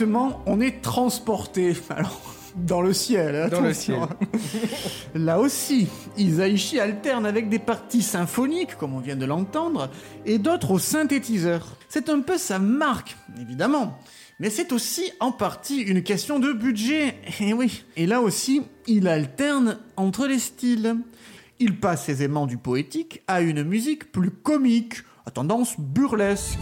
Directement, 0.03 0.43
on 0.47 0.61
est 0.61 0.83
transporté. 0.83 1.77
Alors, 1.91 2.21
dans 2.57 2.83
le 2.83 2.93
ciel. 2.93 3.49
Dans 3.51 3.61
le 3.61 3.69
attention. 3.69 4.09
Là 5.15 5.39
aussi, 5.39 5.87
Isaichi 6.19 6.81
alterne 6.81 7.25
avec 7.25 7.49
des 7.49 7.61
parties 7.61 8.03
symphoniques, 8.03 8.77
comme 8.77 8.95
on 8.95 8.99
vient 8.99 9.15
de 9.15 9.25
l'entendre, 9.25 9.91
et 10.27 10.39
d'autres 10.39 10.73
au 10.73 10.79
synthétiseur. 10.81 11.77
C'est 11.89 12.09
un 12.09 12.19
peu 12.19 12.37
sa 12.37 12.59
marque, 12.59 13.17
évidemment. 13.41 13.97
Mais 14.41 14.51
c'est 14.51 14.73
aussi 14.73 15.13
en 15.21 15.31
partie 15.31 15.81
une 15.83 16.03
question 16.03 16.41
de 16.41 16.53
budget. 16.53 17.15
Et 17.41 17.53
oui. 17.53 17.85
Et 17.97 18.07
là 18.07 18.21
aussi, 18.21 18.63
il 18.89 19.07
alterne 19.07 19.79
entre 19.97 20.27
les 20.27 20.41
styles. 20.41 20.97
Il 21.61 21.79
passe 21.79 22.09
aisément 22.09 22.47
du 22.47 22.57
poétique 22.57 23.23
à 23.29 23.41
une 23.41 23.63
musique 23.63 24.11
plus 24.11 24.33
comique, 24.33 24.97
à 25.27 25.31
tendance 25.31 25.79
burlesque. 25.79 26.59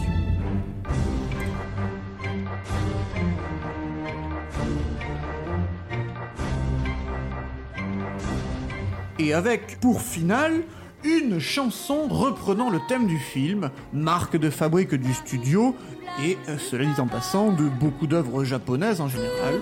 Et 9.19 9.33
avec, 9.33 9.79
pour 9.79 10.01
finale, 10.01 10.61
une 11.03 11.39
chanson 11.39 12.07
reprenant 12.07 12.69
le 12.69 12.79
thème 12.87 13.07
du 13.07 13.17
film, 13.17 13.71
marque 13.93 14.37
de 14.37 14.49
fabrique 14.49 14.93
du 14.95 15.13
studio, 15.13 15.75
et, 16.23 16.37
euh, 16.49 16.57
cela 16.57 16.85
dit 16.85 16.99
en 16.99 17.07
passant, 17.07 17.51
de 17.51 17.63
beaucoup 17.63 18.07
d'œuvres 18.07 18.43
japonaises 18.43 19.01
en 19.01 19.07
général. 19.07 19.55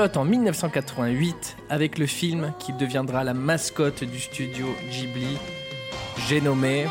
en 0.00 0.24
1988 0.24 1.56
avec 1.68 1.98
le 1.98 2.06
film 2.06 2.54
qui 2.58 2.72
deviendra 2.72 3.24
la 3.24 3.34
mascotte 3.34 4.04
du 4.04 4.18
studio 4.18 4.66
Ghibli, 4.90 5.36
j'ai 6.28 6.40
nommé 6.40 6.86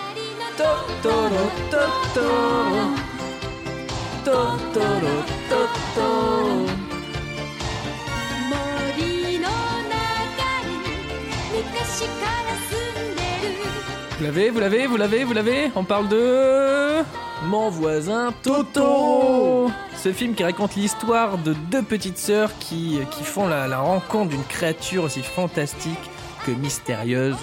Vous 14.18 14.24
l'avez, 14.24 14.50
vous 14.52 14.60
l'avez, 14.60 14.86
vous 14.86 14.98
l'avez, 14.98 15.24
vous 15.24 15.34
l'avez? 15.34 15.72
On 15.76 15.84
parle 15.84 16.08
de... 16.08 17.21
Mon 17.44 17.70
voisin 17.70 18.34
Totoro 18.44 19.72
Ce 19.96 20.14
film 20.14 20.36
qui 20.36 20.44
raconte 20.44 20.76
l'histoire 20.76 21.38
de 21.40 21.54
deux 21.72 21.82
petites 21.82 22.20
sœurs 22.20 22.52
qui, 22.60 23.00
font 23.24 23.48
la, 23.48 23.68
la 23.68 23.80
rencontre 23.80 24.30
d'une 24.30 24.44
créature 24.44 25.06
aussi 25.06 25.24
fantastique 25.24 26.00
que 26.46 26.52
mystérieuse, 26.52 27.38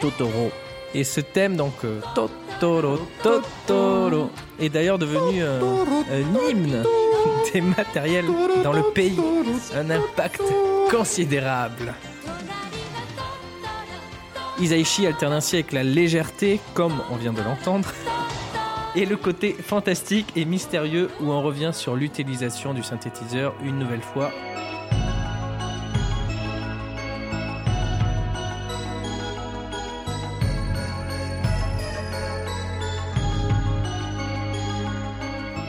Totoro. 0.00 0.50
Et 0.94 1.04
ce 1.04 1.20
thème 1.20 1.56
donc, 1.56 1.74
euh, 1.84 2.00
Totoro, 2.14 2.98
Totoro, 3.22 4.30
est 4.58 4.70
d'ailleurs 4.70 4.98
devenu 4.98 5.42
euh, 5.42 5.60
un 6.10 6.50
hymne 6.50 6.82
des 7.52 7.60
matériels 7.60 8.26
dans 8.64 8.72
le 8.72 8.82
pays. 8.94 9.20
Un 9.76 9.90
impact 9.90 10.42
considérable. 10.90 11.94
Isaichi 14.60 15.06
alterne 15.06 15.34
ainsi 15.34 15.56
avec 15.56 15.72
la 15.72 15.84
légèreté, 15.84 16.58
comme 16.74 16.94
on 17.10 17.16
vient 17.16 17.32
de 17.32 17.42
l'entendre, 17.42 17.88
et 18.98 19.06
le 19.06 19.16
côté 19.16 19.52
fantastique 19.52 20.26
et 20.34 20.44
mystérieux 20.44 21.08
où 21.20 21.30
on 21.30 21.40
revient 21.40 21.70
sur 21.72 21.94
l'utilisation 21.94 22.74
du 22.74 22.82
synthétiseur 22.82 23.54
une 23.62 23.78
nouvelle 23.78 24.02
fois. 24.02 24.32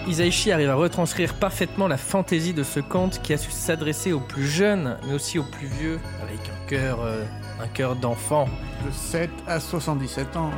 Isaichi 0.08 0.52
arrive 0.52 0.72
à 0.72 0.74
retranscrire 0.74 1.36
parfaitement 1.36 1.88
la 1.88 1.98
fantaisie 1.98 2.54
de 2.54 2.64
ce 2.64 2.80
conte 2.80 3.22
qui 3.22 3.34
a 3.34 3.38
su 3.38 3.52
s'adresser 3.52 4.12
aux 4.12 4.20
plus 4.20 4.48
jeunes, 4.48 4.98
mais 5.06 5.14
aussi 5.14 5.38
aux 5.38 5.44
plus 5.44 5.68
vieux, 5.68 6.00
avec 6.24 6.40
un 6.50 6.68
cœur, 6.68 7.02
euh, 7.04 7.24
un 7.62 7.68
cœur 7.68 7.96
d'enfant. 7.96 8.46
De 8.84 8.92
7 8.92 9.30
à 9.46 9.60
77 9.60 10.36
ans. 10.36 10.50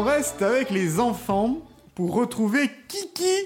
On 0.00 0.02
reste 0.02 0.40
avec 0.40 0.70
les 0.70 0.98
enfants 0.98 1.58
pour 1.94 2.14
retrouver 2.14 2.70
Kiki, 2.88 3.36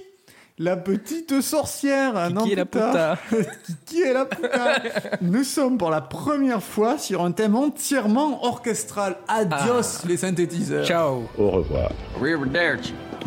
la 0.56 0.76
petite 0.76 1.40
sorcière. 1.40 2.16
un 2.16 2.37
an 2.37 2.42
Kiki 2.44 2.52
et 2.52 2.54
la 2.54 2.64
puta. 2.64 3.19
Kiki 3.67 4.02
et 4.02 4.12
la 4.12 4.25
puta. 4.25 4.80
Nous 5.21 5.43
sommes 5.43 5.78
pour 5.78 5.90
la 5.90 6.00
première 6.00 6.62
fois 6.62 6.97
sur 6.97 7.25
un 7.25 7.32
thème 7.32 7.56
entièrement 7.56 8.45
orchestral. 8.45 9.17
Adios 9.26 10.06
les 10.06 10.19
synthétiseurs. 10.19 10.86
Ciao. 10.86 11.25
Au 11.36 11.50
revoir. 11.50 11.90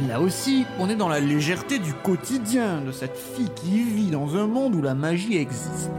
Là 0.08 0.22
aussi, 0.22 0.66
on 0.80 0.90
est 0.90 0.96
dans 0.96 1.10
la 1.10 1.20
légèreté 1.20 1.80
du 1.80 1.94
quotidien 1.94 2.80
de 2.80 2.94
cette 2.94 3.18
fille 3.18 3.52
qui 3.56 3.84
vit 3.84 4.10
dans 4.10 4.38
un 4.38 4.48
monde 4.48 4.74
où 4.74 4.82
la 4.82 4.96
magie 4.96 5.36
existe. 5.36 5.92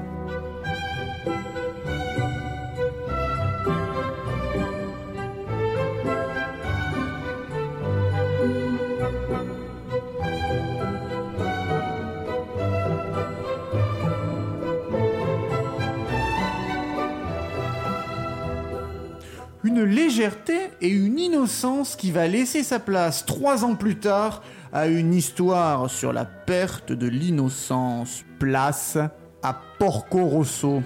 Une 19.79 19.85
légèreté 19.85 20.59
et 20.81 20.89
une 20.89 21.21
innocence 21.21 21.95
qui 21.95 22.11
va 22.11 22.27
laisser 22.27 22.65
sa 22.65 22.81
place 22.81 23.25
trois 23.25 23.65
ans 23.65 23.77
plus 23.77 23.95
tard 23.95 24.43
à 24.73 24.89
une 24.89 25.15
histoire 25.15 25.89
sur 25.89 26.13
la 26.13 26.25
perte 26.25 26.91
de 26.91 27.07
l'innocence. 27.07 28.25
Place 28.41 28.99
à 29.41 29.63
Porco 29.79 30.25
Rosso. 30.25 30.83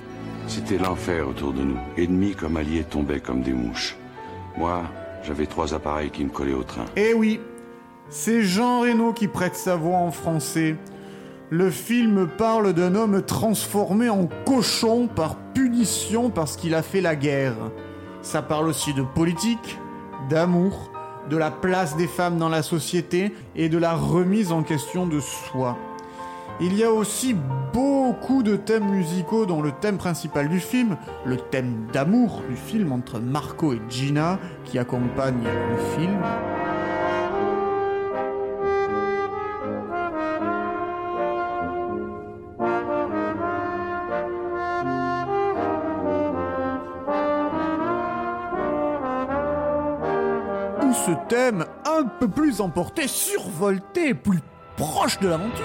C'était 0.47 0.77
l'enfer 0.77 1.27
autour 1.27 1.55
de 1.55 1.63
nous. 1.63 1.79
Ennemis 1.97 2.35
comme 2.35 2.59
alliés 2.59 2.85
tombaient 2.85 3.21
comme 3.21 3.41
des 3.41 3.55
mouches. 3.55 3.97
Moi, 4.59 4.83
j'avais 5.23 5.47
trois 5.47 5.73
appareils 5.73 6.11
qui 6.11 6.25
me 6.25 6.31
collaient 6.31 6.53
au 6.53 6.65
train. 6.65 6.85
Eh 6.95 7.15
oui, 7.15 7.41
c'est 8.11 8.43
Jean 8.43 8.81
Reno 8.81 9.15
qui 9.15 9.27
prête 9.27 9.57
sa 9.57 9.75
voix 9.75 9.97
en 9.97 10.11
français. 10.11 10.77
Le 11.49 11.71
film 11.71 12.29
parle 12.29 12.75
d'un 12.75 12.95
homme 12.95 13.23
transformé 13.23 14.11
en 14.11 14.29
cochon 14.45 15.07
par 15.07 15.37
punition 15.55 16.29
parce 16.29 16.57
qu'il 16.57 16.75
a 16.75 16.83
fait 16.83 17.01
la 17.01 17.17
guerre. 17.17 17.57
Ça 18.23 18.41
parle 18.41 18.69
aussi 18.69 18.95
de 18.95 19.03
politique, 19.03 19.79
d'amour, 20.31 20.91
de 21.29 21.37
la 21.37 21.51
place 21.51 21.97
des 21.97 22.07
femmes 22.07 22.39
dans 22.39 22.49
la 22.49 22.63
société 22.63 23.35
et 23.57 23.69
de 23.69 23.79
la 23.79 23.95
remise 23.95 24.53
en 24.53 24.63
question 24.63 25.07
de 25.07 25.21
soi. 25.21 25.77
Il 26.61 26.77
y 26.77 26.85
a 26.85 26.93
aussi 26.93 27.35
beaucoup 27.73 28.45
de 28.45 28.55
thèmes 28.57 28.89
musicaux 28.89 29.47
dont 29.47 29.63
le 29.63 29.73
thème 29.73 29.99
principal 29.99 30.49
du 30.49 30.61
film, 30.61 30.97
le 31.25 31.37
thème 31.37 31.87
d'amour 31.93 32.43
du 32.49 32.57
film 32.57 32.93
entre 32.93 33.19
Marco 33.19 33.73
et 33.73 33.81
Gina 33.89 34.39
qui 34.65 34.79
accompagne 34.79 35.43
le 35.43 35.79
film. 35.97 36.19
Un 51.45 52.05
peu 52.21 52.29
plus 52.29 52.61
emporté, 52.61 53.09
survolté, 53.09 54.15
plus 54.15 54.39
proche 54.77 55.19
de 55.19 55.27
l'aventure. 55.27 55.65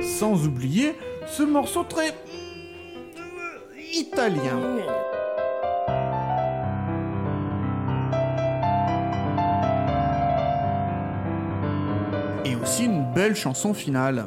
Sans 0.00 0.46
oublier 0.46 0.94
ce 1.26 1.42
morceau 1.42 1.82
très 1.82 2.10
euh, 2.10 2.14
italien. 3.94 4.60
chanson 13.34 13.74
finale. 13.74 14.26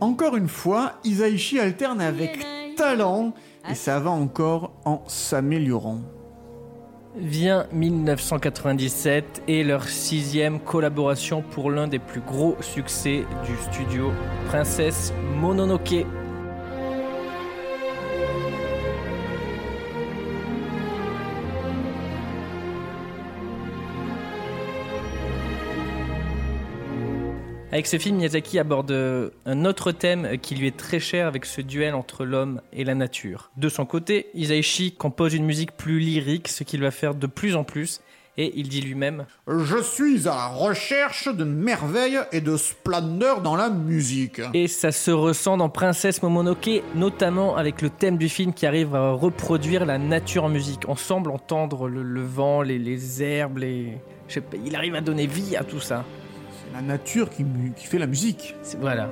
Encore 0.00 0.36
une 0.36 0.48
fois, 0.48 0.92
Isaichi 1.04 1.58
alterne 1.58 2.00
avec 2.00 2.46
talent 2.76 3.32
et 3.70 3.74
ça 3.74 4.00
va 4.00 4.10
encore 4.10 4.72
en 4.84 5.02
s'améliorant. 5.06 6.00
Vient 7.14 7.66
1997 7.72 9.42
et 9.46 9.64
leur 9.64 9.84
sixième 9.84 10.60
collaboration 10.60 11.42
pour 11.42 11.70
l'un 11.70 11.86
des 11.86 11.98
plus 11.98 12.22
gros 12.22 12.56
succès 12.60 13.24
du 13.44 13.56
studio, 13.70 14.10
Princesse 14.46 15.12
Mononoke. 15.38 16.06
Avec 27.72 27.86
ce 27.86 27.98
film, 27.98 28.16
Miyazaki 28.16 28.58
aborde 28.58 28.90
euh, 28.90 29.30
un 29.46 29.64
autre 29.64 29.92
thème 29.92 30.36
qui 30.42 30.54
lui 30.54 30.66
est 30.66 30.76
très 30.76 31.00
cher 31.00 31.26
avec 31.26 31.46
ce 31.46 31.62
duel 31.62 31.94
entre 31.94 32.26
l'homme 32.26 32.60
et 32.74 32.84
la 32.84 32.94
nature. 32.94 33.50
De 33.56 33.70
son 33.70 33.86
côté, 33.86 34.26
Isaichi 34.34 34.92
compose 34.92 35.32
une 35.32 35.46
musique 35.46 35.72
plus 35.72 35.98
lyrique, 35.98 36.48
ce 36.48 36.64
qu'il 36.64 36.82
va 36.82 36.90
faire 36.90 37.14
de 37.14 37.26
plus 37.26 37.56
en 37.56 37.64
plus, 37.64 38.02
Et 38.36 38.52
il 38.56 38.68
dit 38.68 38.82
lui-même 38.82 39.24
Je 39.46 39.82
suis 39.82 40.28
à 40.28 40.34
la 40.34 40.46
recherche 40.48 41.34
de 41.34 41.44
merveilles 41.44 42.20
et 42.30 42.42
de 42.42 42.58
splendeur 42.58 43.40
dans 43.40 43.56
la 43.56 43.70
musique. 43.70 44.42
Et 44.52 44.68
ça 44.68 44.92
se 44.92 45.10
ressent 45.10 45.56
dans 45.56 45.70
Princesse 45.70 46.22
Momonoke, 46.22 46.82
notamment 46.94 47.56
avec 47.56 47.80
le 47.80 47.88
thème 47.88 48.18
du 48.18 48.28
film 48.28 48.52
qui 48.52 48.66
arrive 48.66 48.94
à 48.94 49.12
reproduire 49.12 49.86
la 49.86 49.96
nature 49.96 50.44
en 50.44 50.50
musique. 50.50 50.88
On 50.88 50.96
semble 50.96 51.30
entendre 51.30 51.88
le, 51.88 52.02
le 52.02 52.22
vent, 52.22 52.60
les, 52.60 52.78
les 52.78 53.22
herbes, 53.22 53.58
les... 53.58 53.98
je 54.28 54.34
sais 54.34 54.40
pas, 54.42 54.58
il 54.62 54.76
arrive 54.76 54.94
à 54.94 55.00
donner 55.00 55.26
vie 55.26 55.56
à 55.56 55.64
tout 55.64 55.80
ça. 55.80 56.04
La 56.72 56.80
nature 56.80 57.28
qui, 57.28 57.44
fait 57.76 57.98
la 57.98 58.06
musique. 58.06 58.54
Voilà. 58.80 59.10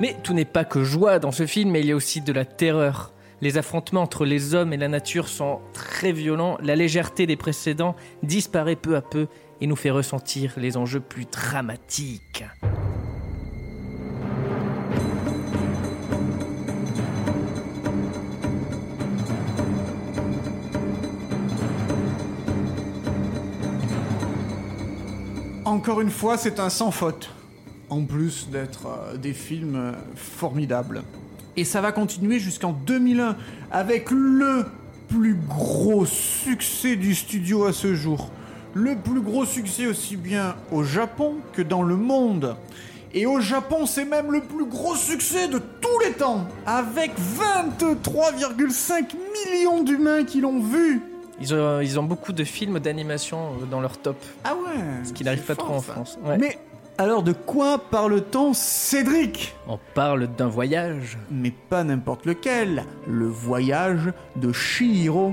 Mais 0.00 0.16
tout 0.22 0.32
n'est 0.32 0.44
pas 0.44 0.64
que 0.64 0.82
joie 0.82 1.18
dans 1.18 1.30
ce 1.30 1.46
film, 1.46 1.76
il 1.76 1.86
y 1.86 1.92
a 1.92 1.96
aussi 1.96 2.22
de 2.22 2.32
la 2.32 2.44
terreur. 2.44 3.12
Les 3.42 3.56
affrontements 3.56 4.02
entre 4.02 4.24
les 4.24 4.54
hommes 4.54 4.72
et 4.72 4.76
la 4.76 4.88
nature 4.88 5.28
sont 5.28 5.60
très 5.72 6.12
violents, 6.12 6.58
la 6.62 6.74
légèreté 6.74 7.26
des 7.26 7.36
précédents 7.36 7.94
disparaît 8.22 8.76
peu 8.76 8.96
à 8.96 9.02
peu 9.02 9.28
et 9.60 9.66
nous 9.66 9.76
fait 9.76 9.90
ressentir 9.90 10.54
les 10.56 10.76
enjeux 10.76 11.00
plus 11.00 11.26
dramatiques. 11.26 12.44
Encore 25.70 26.00
une 26.00 26.10
fois, 26.10 26.36
c'est 26.36 26.58
un 26.58 26.68
sans 26.68 26.90
faute. 26.90 27.30
En 27.90 28.02
plus 28.02 28.48
d'être 28.50 28.88
euh, 28.88 29.16
des 29.16 29.32
films 29.32 29.76
euh, 29.76 29.92
formidables. 30.16 31.04
Et 31.56 31.64
ça 31.64 31.80
va 31.80 31.92
continuer 31.92 32.40
jusqu'en 32.40 32.72
2001 32.72 33.36
avec 33.70 34.10
le 34.10 34.66
plus 35.06 35.36
gros 35.36 36.06
succès 36.06 36.96
du 36.96 37.14
studio 37.14 37.66
à 37.66 37.72
ce 37.72 37.94
jour. 37.94 38.32
Le 38.74 38.96
plus 38.96 39.20
gros 39.20 39.44
succès 39.44 39.86
aussi 39.86 40.16
bien 40.16 40.56
au 40.72 40.82
Japon 40.82 41.36
que 41.52 41.62
dans 41.62 41.84
le 41.84 41.94
monde. 41.94 42.56
Et 43.14 43.26
au 43.26 43.38
Japon, 43.38 43.86
c'est 43.86 44.04
même 44.04 44.32
le 44.32 44.40
plus 44.40 44.66
gros 44.66 44.96
succès 44.96 45.46
de 45.46 45.60
tous 45.80 45.98
les 46.04 46.14
temps, 46.14 46.48
avec 46.66 47.12
23,5 47.78 49.04
millions 49.46 49.84
d'humains 49.84 50.24
qui 50.24 50.40
l'ont 50.40 50.60
vu. 50.60 51.00
Ils 51.40 51.54
ont, 51.54 51.80
ils 51.80 51.98
ont 51.98 52.02
beaucoup 52.02 52.32
de 52.32 52.44
films 52.44 52.78
d'animation 52.80 53.38
euh, 53.62 53.66
dans 53.66 53.80
leur 53.80 53.96
top, 53.98 54.16
Ah 54.44 54.54
ouais 54.54 55.04
ce 55.04 55.12
qui 55.12 55.24
n'arrive 55.24 55.42
pas 55.42 55.54
trop 55.56 55.74
en 55.74 55.80
ça. 55.80 55.92
France. 55.94 56.18
Ouais. 56.24 56.36
Mais 56.38 56.58
alors 56.98 57.22
de 57.22 57.32
quoi 57.32 57.78
parle-t-on, 57.78 58.52
Cédric? 58.52 59.54
On 59.66 59.78
parle 59.94 60.26
d'un 60.26 60.48
voyage. 60.48 61.16
Mais 61.30 61.50
pas 61.50 61.82
n'importe 61.82 62.26
lequel, 62.26 62.84
le 63.06 63.26
voyage 63.26 64.12
de 64.36 64.52
Shihiro. 64.52 65.32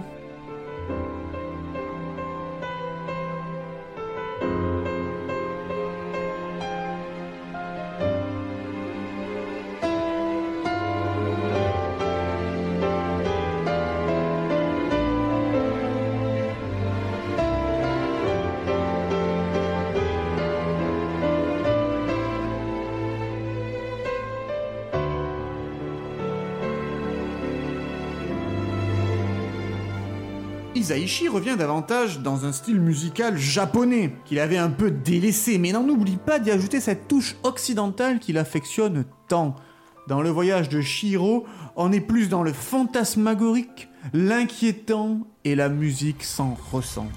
Isaichi 30.78 31.28
revient 31.28 31.56
davantage 31.58 32.20
dans 32.20 32.46
un 32.46 32.52
style 32.52 32.80
musical 32.80 33.36
japonais, 33.36 34.14
qu'il 34.26 34.38
avait 34.38 34.58
un 34.58 34.70
peu 34.70 34.92
délaissé, 34.92 35.58
mais 35.58 35.72
n'en 35.72 35.90
oublie 35.90 36.18
pas 36.18 36.38
d'y 36.38 36.52
ajouter 36.52 36.80
cette 36.80 37.08
touche 37.08 37.36
occidentale 37.42 38.20
qu'il 38.20 38.38
affectionne 38.38 39.06
tant. 39.28 39.56
Dans 40.08 40.22
le 40.22 40.30
voyage 40.30 40.70
de 40.70 40.80
Shiro, 40.82 41.46
on 41.76 41.92
est 41.92 42.00
plus 42.00 42.30
dans 42.30 42.44
le 42.44 42.54
fantasmagorique, 42.54 43.90
l'inquiétant 44.14 45.22
et 45.44 45.56
la 45.56 45.70
musique 45.70 46.24
sans 46.24 46.56
ressent. 46.72 47.10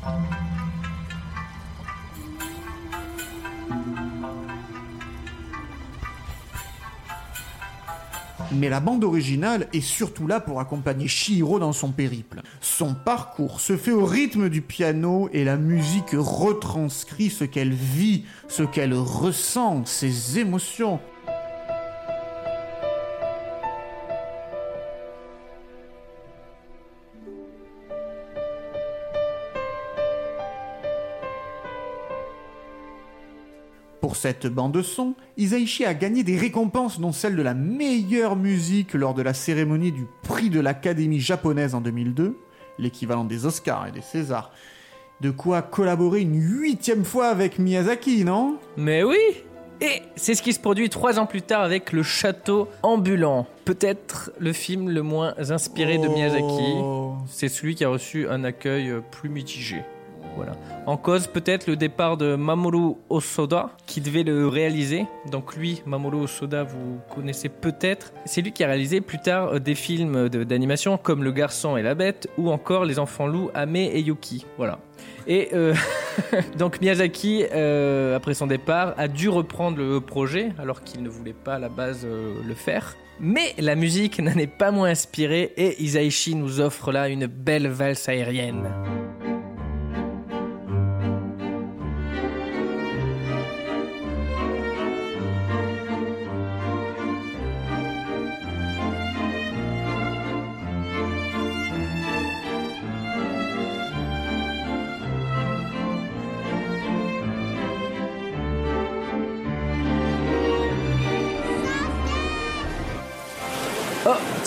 Mais 8.53 8.69
la 8.69 8.81
bande 8.81 9.05
originale 9.05 9.69
est 9.73 9.81
surtout 9.81 10.27
là 10.27 10.41
pour 10.41 10.59
accompagner 10.61 11.07
Shihiro 11.07 11.59
dans 11.61 11.73
son 11.73 11.93
périple. 11.93 12.43
Son 12.61 12.95
parcours 12.95 13.61
se 13.61 13.77
fait 13.77 13.93
au 13.93 14.05
rythme 14.05 14.49
du 14.49 14.61
piano 14.61 15.29
et 15.33 15.45
la 15.45 15.57
musique 15.57 16.15
retranscrit 16.15 17.31
ce 17.31 17.45
qu'elle 17.45 17.73
vit, 17.73 18.25
ce 18.49 18.65
qu'elle 18.65 18.95
ressent, 18.95 19.85
ses 19.85 20.39
émotions. 20.39 21.01
Pour 34.11 34.17
cette 34.17 34.49
bande-son, 34.49 35.15
Isaichi 35.37 35.85
a 35.85 35.95
gagné 35.95 36.25
des 36.25 36.37
récompenses 36.37 36.99
dont 36.99 37.13
celle 37.13 37.37
de 37.37 37.43
la 37.43 37.55
meilleure 37.55 38.35
musique 38.35 38.95
lors 38.95 39.15
de 39.15 39.23
la 39.23 39.35
cérémonie 39.35 39.93
du 39.93 40.05
prix 40.25 40.51
de 40.51 40.59
l'Académie 40.59 41.21
japonaise 41.21 41.77
en 41.77 41.81
2002, 41.81 42.37
l'équivalent 42.81 43.23
des 43.23 43.47
Oscars 43.47 43.87
et 43.87 43.93
des 43.93 44.01
Césars. 44.01 44.51
De 45.21 45.31
quoi 45.31 45.63
collaborer 45.63 46.23
une 46.23 46.43
huitième 46.43 47.05
fois 47.05 47.29
avec 47.29 47.61
Miyazaki, 47.61 48.25
non? 48.25 48.57
Mais 48.77 49.05
oui 49.05 49.45
Et 49.81 50.03
c'est 50.17 50.35
ce 50.35 50.43
qui 50.43 50.55
se 50.55 50.59
produit 50.59 50.91
trois 50.91 51.21
ans 51.21 51.27
plus 51.27 51.43
tard 51.43 51.63
avec 51.63 51.93
Le 51.93 52.03
Château 52.03 52.67
Ambulant. 52.83 53.47
Peut-être 53.65 54.33
le 54.41 54.53
film 54.53 54.91
le 54.91 55.03
moins 55.03 55.35
inspiré 55.39 55.99
de 55.99 56.09
Miyazaki. 56.09 56.73
Oh. 56.83 57.15
C'est 57.29 57.49
celui 57.49 57.77
qui 57.77 57.85
a 57.85 57.89
reçu 57.89 58.29
un 58.29 58.43
accueil 58.43 58.93
plus 59.13 59.29
mitigé. 59.29 59.85
En 60.87 60.97
cause, 60.97 61.27
peut-être 61.27 61.67
le 61.67 61.77
départ 61.77 62.17
de 62.17 62.37
Mamoru 62.37 62.97
Osoda, 63.09 63.71
qui 63.87 64.01
devait 64.01 64.23
le 64.23 64.49
réaliser. 64.49 65.07
Donc 65.31 65.57
lui, 65.57 65.83
Mamoru 65.87 66.23
Osoda, 66.23 66.65
vous 66.65 66.99
connaissez 67.15 67.49
peut-être. 67.49 68.13
C'est 68.25 68.43
lui 68.43 68.53
qui 68.53 68.65
a 68.65 68.67
réalisé 68.67 69.01
plus 69.01 69.21
tard 69.21 69.55
euh, 69.55 69.59
des 69.59 69.75
films 69.75 70.29
d'animation 70.29 70.97
comme 70.99 71.23
Le 71.23 71.33
Garçon 71.33 71.77
et 71.77 71.83
la 71.83 71.95
Bête, 71.95 72.29
ou 72.39 72.51
encore 72.51 72.85
Les 72.85 72.99
Enfants 72.99 73.27
Loups, 73.27 73.51
Ame 73.55 73.77
et 73.77 74.01
Yuki. 74.01 74.47
Voilà. 74.57 74.79
Et 75.27 75.51
euh, 75.53 75.75
donc 76.59 76.81
Miyazaki, 76.81 77.45
euh, 77.53 78.17
après 78.17 78.35
son 78.35 78.47
départ, 78.47 78.95
a 78.97 79.09
dû 79.09 79.29
reprendre 79.29 79.79
le 79.79 80.01
projet, 80.01 80.53
alors 80.59 80.83
qu'il 80.83 81.03
ne 81.03 81.09
voulait 81.09 81.33
pas 81.33 81.55
à 81.55 81.59
la 81.59 81.69
base 81.69 82.07
le 82.07 82.55
faire. 82.55 82.97
Mais 83.21 83.55
la 83.59 83.75
musique 83.75 84.19
n'en 84.23 84.33
est 84.33 84.47
pas 84.47 84.71
moins 84.71 84.89
inspirée, 84.89 85.53
et 85.57 85.83
Isaichi 85.83 86.35
nous 86.35 86.61
offre 86.61 86.91
là 86.91 87.09
une 87.09 87.27
belle 87.27 87.69
valse 87.69 88.09
aérienne. 88.09 88.71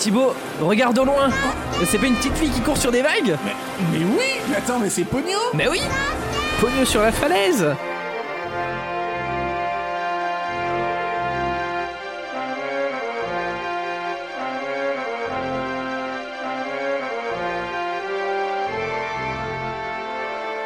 Thibaut, 0.04 0.34
regarde 0.60 0.98
au 0.98 1.06
loin. 1.06 1.30
C'est 1.86 1.96
pas 1.96 2.04
une 2.04 2.16
petite 2.16 2.36
fille 2.36 2.50
qui 2.50 2.60
court 2.60 2.76
sur 2.76 2.92
des 2.92 3.00
vagues? 3.00 3.38
Mais 3.90 4.00
oui 4.04 4.38
Mais 4.50 4.56
attends, 4.56 4.78
mais 4.78 4.90
c'est 4.90 5.04
Pogno 5.04 5.38
Mais 5.54 5.66
oui. 5.66 5.80
Pogno 6.60 6.84
sur 6.84 7.00
la 7.00 7.10
falaise. 7.10 7.74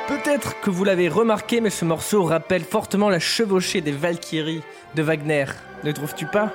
Peut-être 0.08 0.60
que 0.60 0.70
vous 0.70 0.82
l'avez 0.82 1.08
remarqué, 1.08 1.60
mais 1.60 1.70
ce 1.70 1.84
morceau 1.84 2.24
rappelle 2.24 2.64
fortement 2.64 3.08
la 3.08 3.20
chevauchée 3.20 3.82
des 3.82 3.92
Valkyries 3.92 4.64
de 4.96 5.02
Wagner. 5.02 5.44
Ne 5.84 5.92
trouves-tu 5.92 6.26
pas? 6.26 6.50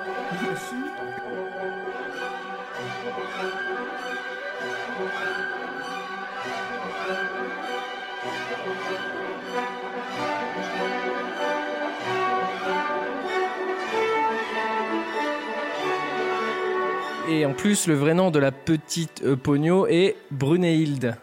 Plus, 17.54 17.86
le 17.86 17.94
vrai 17.94 18.14
nom 18.14 18.30
de 18.30 18.38
la 18.38 18.52
petite 18.52 19.22
euh, 19.24 19.36
Pogno 19.36 19.86
est 19.86 20.16
Brunehilde. 20.30 21.16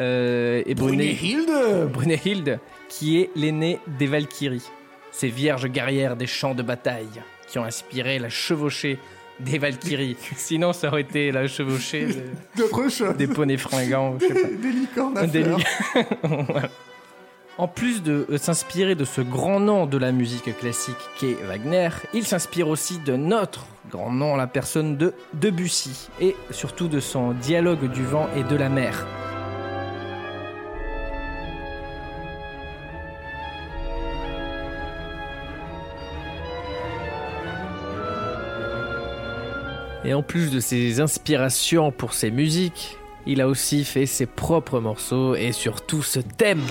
Euh, 0.00 0.62
et 0.66 0.74
Brune- 0.74 0.96
Brunehilde 0.96 1.90
Brunehilde, 1.92 2.58
qui 2.88 3.20
est 3.20 3.30
l'aînée 3.36 3.78
des 3.98 4.06
Valkyries. 4.06 4.68
Ces 5.10 5.28
vierges 5.28 5.66
guerrières 5.68 6.16
des 6.16 6.26
champs 6.26 6.54
de 6.54 6.62
bataille 6.62 7.08
qui 7.48 7.58
ont 7.58 7.64
inspiré 7.64 8.18
la 8.18 8.28
chevauchée 8.30 8.98
des 9.40 9.58
Valkyries. 9.58 10.16
Sinon, 10.36 10.72
ça 10.72 10.88
aurait 10.88 11.02
été 11.02 11.30
la 11.32 11.46
chevauchée 11.46 12.06
de- 12.56 13.12
des 13.16 13.26
poneys 13.26 13.58
fringants. 13.58 14.16
je 14.20 14.26
sais 14.26 14.34
pas. 14.34 14.48
Des 14.62 14.70
licornes 14.72 15.18
à 15.18 15.26
Des 15.26 15.42
fleurs. 15.44 15.58
li- 15.58 15.64
Voilà. 16.48 16.68
En 17.62 17.68
plus 17.68 18.02
de 18.02 18.26
euh, 18.28 18.38
s'inspirer 18.38 18.96
de 18.96 19.04
ce 19.04 19.20
grand 19.20 19.60
nom 19.60 19.86
de 19.86 19.96
la 19.96 20.10
musique 20.10 20.58
classique 20.58 20.96
qu'est 21.16 21.34
Wagner, 21.44 21.90
il 22.12 22.26
s'inspire 22.26 22.66
aussi 22.66 22.98
de 22.98 23.14
notre 23.14 23.66
grand 23.88 24.10
nom, 24.10 24.34
la 24.34 24.48
personne 24.48 24.96
de 24.96 25.14
Debussy, 25.34 26.08
et 26.20 26.34
surtout 26.50 26.88
de 26.88 26.98
son 26.98 27.34
dialogue 27.34 27.88
du 27.92 28.02
vent 28.02 28.28
et 28.36 28.42
de 28.42 28.56
la 28.56 28.68
mer. 28.68 29.06
Et 40.04 40.14
en 40.14 40.24
plus 40.24 40.50
de 40.50 40.58
ses 40.58 41.00
inspirations 41.00 41.92
pour 41.92 42.12
ses 42.12 42.32
musiques, 42.32 42.98
il 43.24 43.40
a 43.40 43.46
aussi 43.46 43.84
fait 43.84 44.06
ses 44.06 44.26
propres 44.26 44.80
morceaux 44.80 45.36
et 45.36 45.52
surtout 45.52 46.02
ce 46.02 46.18
thème. 46.18 46.66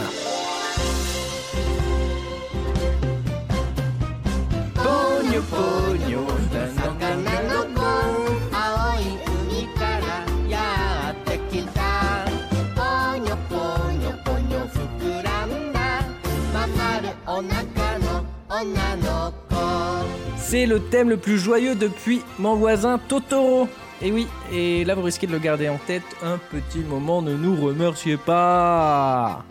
C'est 20.38 20.66
le 20.66 20.82
thème 20.82 21.10
le 21.10 21.16
plus 21.16 21.40
joyeux 21.40 21.76
depuis 21.76 22.22
mon 22.38 22.56
voisin 22.56 23.00
Totoro. 23.08 23.70
Et 24.02 24.12
oui, 24.12 24.28
et 24.52 24.84
là 24.84 24.96
vous 24.96 25.04
risquez 25.04 25.26
de 25.26 25.32
le 25.32 25.40
garder 25.40 25.70
en 25.70 25.78
tête 25.78 26.04
un 26.22 26.38
petit 26.38 26.80
moment, 26.80 27.22
ne 27.22 27.36
nous 27.36 27.56
remerciez 27.56 28.18
pas. 28.18 29.46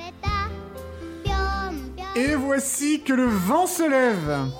Et 2.20 2.34
voici 2.34 3.00
que 3.00 3.14
le 3.14 3.24
vent 3.24 3.66
se 3.66 3.88
lève 3.88 4.50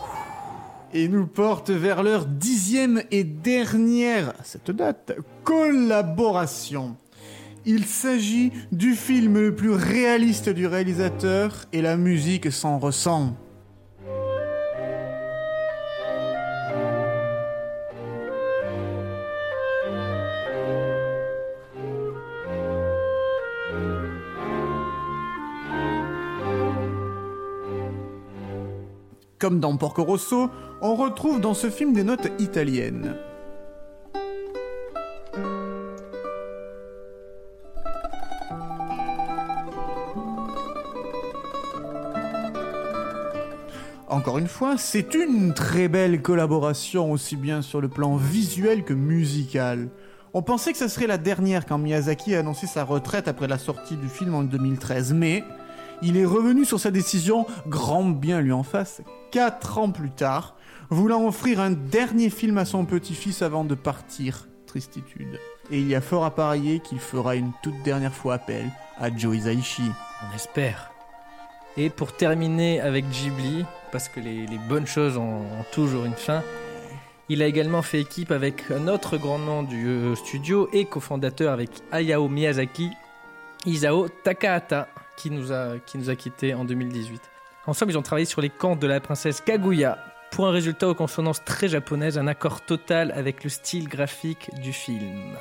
et 0.94 1.08
nous 1.08 1.26
porte 1.26 1.68
vers 1.68 2.02
leur 2.02 2.24
dixième 2.24 3.02
et 3.10 3.22
dernière, 3.22 4.30
à 4.30 4.44
cette 4.44 4.70
date, 4.70 5.12
collaboration. 5.44 6.96
Il 7.66 7.84
s'agit 7.84 8.50
du 8.72 8.94
film 8.94 9.34
le 9.34 9.54
plus 9.54 9.72
réaliste 9.72 10.48
du 10.48 10.66
réalisateur 10.66 11.66
et 11.74 11.82
la 11.82 11.98
musique 11.98 12.50
s'en 12.50 12.78
ressent. 12.78 13.36
Comme 29.40 29.58
dans 29.58 29.74
Porco 29.78 30.04
Rosso, 30.04 30.50
on 30.82 30.94
retrouve 30.94 31.40
dans 31.40 31.54
ce 31.54 31.70
film 31.70 31.94
des 31.94 32.04
notes 32.04 32.28
italiennes. 32.38 33.16
Encore 44.08 44.36
une 44.36 44.46
fois, 44.46 44.76
c'est 44.76 45.14
une 45.14 45.54
très 45.54 45.88
belle 45.88 46.20
collaboration 46.20 47.10
aussi 47.10 47.36
bien 47.36 47.62
sur 47.62 47.80
le 47.80 47.88
plan 47.88 48.16
visuel 48.16 48.84
que 48.84 48.92
musical. 48.92 49.88
On 50.34 50.42
pensait 50.42 50.72
que 50.72 50.78
ça 50.78 50.90
serait 50.90 51.06
la 51.06 51.16
dernière 51.16 51.64
quand 51.64 51.78
Miyazaki 51.78 52.34
a 52.34 52.40
annoncé 52.40 52.66
sa 52.66 52.84
retraite 52.84 53.26
après 53.26 53.48
la 53.48 53.56
sortie 53.56 53.96
du 53.96 54.08
film 54.08 54.34
en 54.34 54.42
2013, 54.42 55.14
mais 55.14 55.44
il 56.02 56.16
est 56.16 56.24
revenu 56.24 56.64
sur 56.64 56.80
sa 56.80 56.90
décision, 56.90 57.46
grand 57.66 58.04
bien 58.04 58.40
lui 58.40 58.52
en 58.52 58.62
face, 58.62 59.02
4 59.32 59.78
ans 59.78 59.90
plus 59.90 60.10
tard, 60.10 60.56
voulant 60.88 61.26
offrir 61.26 61.60
un 61.60 61.70
dernier 61.70 62.30
film 62.30 62.58
à 62.58 62.64
son 62.64 62.84
petit-fils 62.84 63.42
avant 63.42 63.64
de 63.64 63.74
partir. 63.74 64.46
Tristitude. 64.66 65.40
Et 65.70 65.80
il 65.80 65.88
y 65.88 65.94
a 65.94 66.00
fort 66.00 66.24
à 66.24 66.30
parier 66.30 66.80
qu'il 66.80 67.00
fera 67.00 67.34
une 67.34 67.50
toute 67.62 67.82
dernière 67.82 68.14
fois 68.14 68.34
appel 68.34 68.70
à 68.98 69.14
Joe 69.14 69.36
Hisaishi. 69.36 69.82
On 70.22 70.34
espère. 70.34 70.92
Et 71.76 71.90
pour 71.90 72.12
terminer 72.16 72.80
avec 72.80 73.08
Ghibli, 73.10 73.64
parce 73.90 74.08
que 74.08 74.20
les, 74.20 74.46
bonnes 74.68 74.86
choses 74.86 75.16
ont, 75.16 75.40
ont 75.40 75.64
toujours 75.72 76.04
une 76.04 76.14
fin, 76.14 76.42
il 77.28 77.42
a 77.42 77.46
également 77.46 77.82
fait 77.82 78.00
équipe 78.00 78.32
avec 78.32 78.72
un 78.72 78.88
autre 78.88 79.16
grand 79.16 79.38
nom 79.38 79.62
du 79.62 79.86
euh, 79.86 80.16
studio 80.16 80.68
et 80.72 80.84
cofondateur 80.84 81.52
avec 81.52 81.70
Hayao 81.92 82.28
Miyazaki, 82.28 82.90
Isao 83.66 84.08
Takahata, 84.24 84.88
qui 85.20 85.30
nous 85.30 85.52
a, 85.52 86.16
quittés 86.16 86.54
en 86.54 86.64
2018. 86.64 87.20
Ensemble, 87.66 87.92
ils 87.92 87.98
ont 87.98 88.02
travaillé 88.02 88.24
sur 88.24 88.40
les 88.40 88.48
contes 88.48 88.80
de 88.80 88.86
la 88.86 89.00
princesse 89.00 89.40
Kaguya, 89.40 89.98
pour 90.30 90.46
un 90.46 90.50
résultat 90.50 90.88
aux 90.88 90.94
consonances 90.94 91.44
très 91.44 91.68
japonaises, 91.68 92.16
un 92.16 92.26
accord 92.26 92.62
total 92.62 93.12
avec 93.12 93.44
le 93.44 93.50
style 93.50 93.88
graphique 93.88 94.50
du 94.62 94.72
film. 94.72 95.36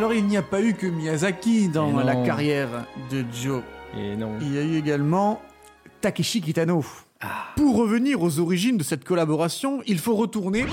Alors 0.00 0.14
il 0.14 0.24
n'y 0.24 0.38
a 0.38 0.42
pas 0.42 0.62
eu 0.62 0.72
que 0.72 0.86
Miyazaki 0.86 1.68
dans 1.68 2.00
la 2.00 2.16
carrière 2.24 2.86
de 3.10 3.22
Joe. 3.34 3.62
Et 3.94 4.16
non. 4.16 4.38
Il 4.40 4.54
y 4.54 4.58
a 4.58 4.62
eu 4.62 4.78
également 4.78 5.42
Takeshi 6.00 6.40
Kitano. 6.40 6.82
Pour 7.54 7.76
revenir 7.76 8.22
aux 8.22 8.38
origines 8.38 8.78
de 8.78 8.82
cette 8.82 9.04
collaboration, 9.04 9.82
il 9.86 9.98
faut 9.98 10.14
retourner. 10.14 10.64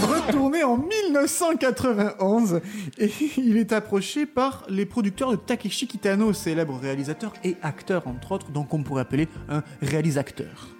Retourner 0.00 0.64
en 0.64 0.78
1991 0.78 2.62
et 2.96 3.10
il 3.36 3.58
est 3.58 3.74
approché 3.74 4.24
par 4.24 4.64
les 4.70 4.86
producteurs 4.86 5.32
de 5.32 5.36
Takeshi 5.36 5.86
Kitano, 5.86 6.32
célèbre 6.32 6.78
réalisateur 6.80 7.34
et 7.44 7.56
acteur 7.60 8.08
entre 8.08 8.32
autres, 8.32 8.50
donc 8.50 8.72
on 8.72 8.82
pourrait 8.82 9.02
appeler 9.02 9.28
un 9.50 9.62
réalisateur. 9.82 10.70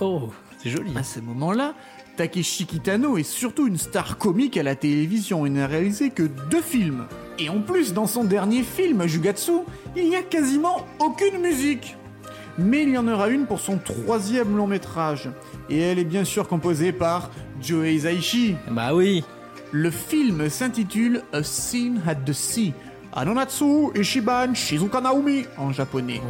Oh, 0.00 0.30
c'est 0.62 0.70
joli. 0.70 0.96
À 0.96 1.02
ce 1.02 1.18
moment-là, 1.20 1.74
Takeshi 2.18 2.66
Kitano 2.66 3.16
est 3.16 3.22
surtout 3.22 3.68
une 3.68 3.78
star 3.78 4.18
comique 4.18 4.56
à 4.56 4.64
la 4.64 4.74
télévision. 4.74 5.46
Il 5.46 5.52
n'a 5.52 5.68
réalisé 5.68 6.10
que 6.10 6.24
deux 6.50 6.60
films. 6.60 7.06
Et 7.38 7.48
en 7.48 7.60
plus, 7.60 7.94
dans 7.94 8.08
son 8.08 8.24
dernier 8.24 8.64
film, 8.64 9.06
Jugatsu, 9.06 9.52
il 9.94 10.08
n'y 10.08 10.16
a 10.16 10.22
quasiment 10.22 10.84
aucune 10.98 11.40
musique. 11.40 11.96
Mais 12.58 12.82
il 12.82 12.88
y 12.88 12.98
en 12.98 13.06
aura 13.06 13.28
une 13.28 13.46
pour 13.46 13.60
son 13.60 13.78
troisième 13.78 14.56
long 14.56 14.66
métrage. 14.66 15.30
Et 15.70 15.78
elle 15.78 16.00
est 16.00 16.04
bien 16.04 16.24
sûr 16.24 16.48
composée 16.48 16.90
par 16.90 17.30
Joe 17.62 17.86
Hisaishi. 17.86 18.56
Bah 18.68 18.96
oui. 18.96 19.22
Le 19.70 19.92
film 19.92 20.50
s'intitule 20.50 21.22
A 21.32 21.44
Scene 21.44 22.02
at 22.04 22.16
the 22.16 22.32
Sea. 22.32 22.74
Anonatsu 23.12 23.92
Ishiban 23.94 24.54
Shizuka 24.54 25.00
Naomi 25.00 25.44
en 25.56 25.72
japonais 25.72 26.20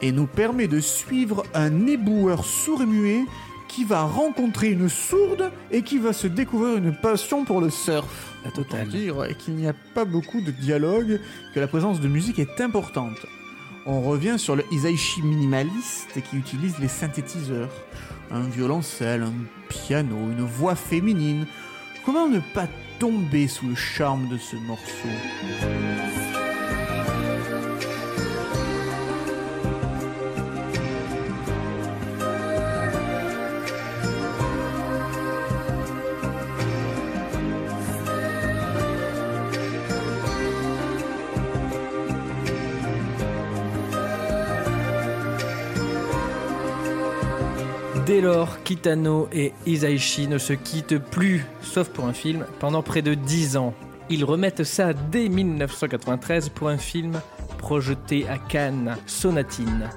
et 0.00 0.12
nous 0.12 0.26
permet 0.26 0.66
de 0.66 0.80
suivre 0.80 1.44
un 1.52 1.86
éboueur 1.86 2.44
sourd 2.44 2.82
et 2.82 2.86
muet 2.86 3.24
qui 3.68 3.84
va 3.84 4.02
rencontrer 4.02 4.70
une 4.70 4.88
sourde 4.88 5.50
et 5.70 5.82
qui 5.82 5.98
va 5.98 6.12
se 6.12 6.26
découvrir 6.26 6.76
une 6.76 6.94
passion 6.94 7.44
pour 7.44 7.60
le 7.60 7.70
surf. 7.70 8.34
La 8.44 8.50
totale. 8.50 8.88
Dire 8.88 9.28
qu'il 9.38 9.54
n'y 9.54 9.68
a 9.68 9.74
pas 9.94 10.04
beaucoup 10.04 10.40
de 10.40 10.50
dialogue, 10.50 11.20
que 11.54 11.60
la 11.60 11.66
présence 11.66 12.00
de 12.00 12.08
musique 12.08 12.38
est 12.38 12.60
importante. 12.60 13.26
On 13.86 14.02
revient 14.02 14.36
sur 14.38 14.56
le 14.56 14.64
Isaichi 14.72 15.22
minimaliste 15.22 16.20
qui 16.28 16.36
utilise 16.36 16.78
les 16.78 16.88
synthétiseurs. 16.88 17.70
Un 18.32 18.48
violoncelle, 18.48 19.22
un 19.22 19.34
piano, 19.68 20.16
une 20.16 20.44
voix 20.44 20.74
féminine. 20.74 21.46
Comment 22.04 22.28
ne 22.28 22.40
pas 22.40 22.66
tomber 22.98 23.46
sous 23.46 23.68
le 23.68 23.74
charme 23.74 24.28
de 24.28 24.38
ce 24.38 24.56
morceau? 24.56 25.08
Dès 48.16 48.22
lors, 48.22 48.62
Kitano 48.62 49.28
et 49.30 49.52
Isaichi 49.66 50.26
ne 50.26 50.38
se 50.38 50.54
quittent 50.54 50.96
plus, 50.96 51.44
sauf 51.60 51.90
pour 51.90 52.06
un 52.06 52.14
film, 52.14 52.46
pendant 52.60 52.82
près 52.82 53.02
de 53.02 53.12
10 53.12 53.58
ans. 53.58 53.74
Ils 54.08 54.24
remettent 54.24 54.64
ça 54.64 54.94
dès 54.94 55.28
1993 55.28 56.48
pour 56.48 56.70
un 56.70 56.78
film 56.78 57.20
projeté 57.58 58.26
à 58.26 58.38
Cannes, 58.38 58.96
Sonatine. 59.04 59.90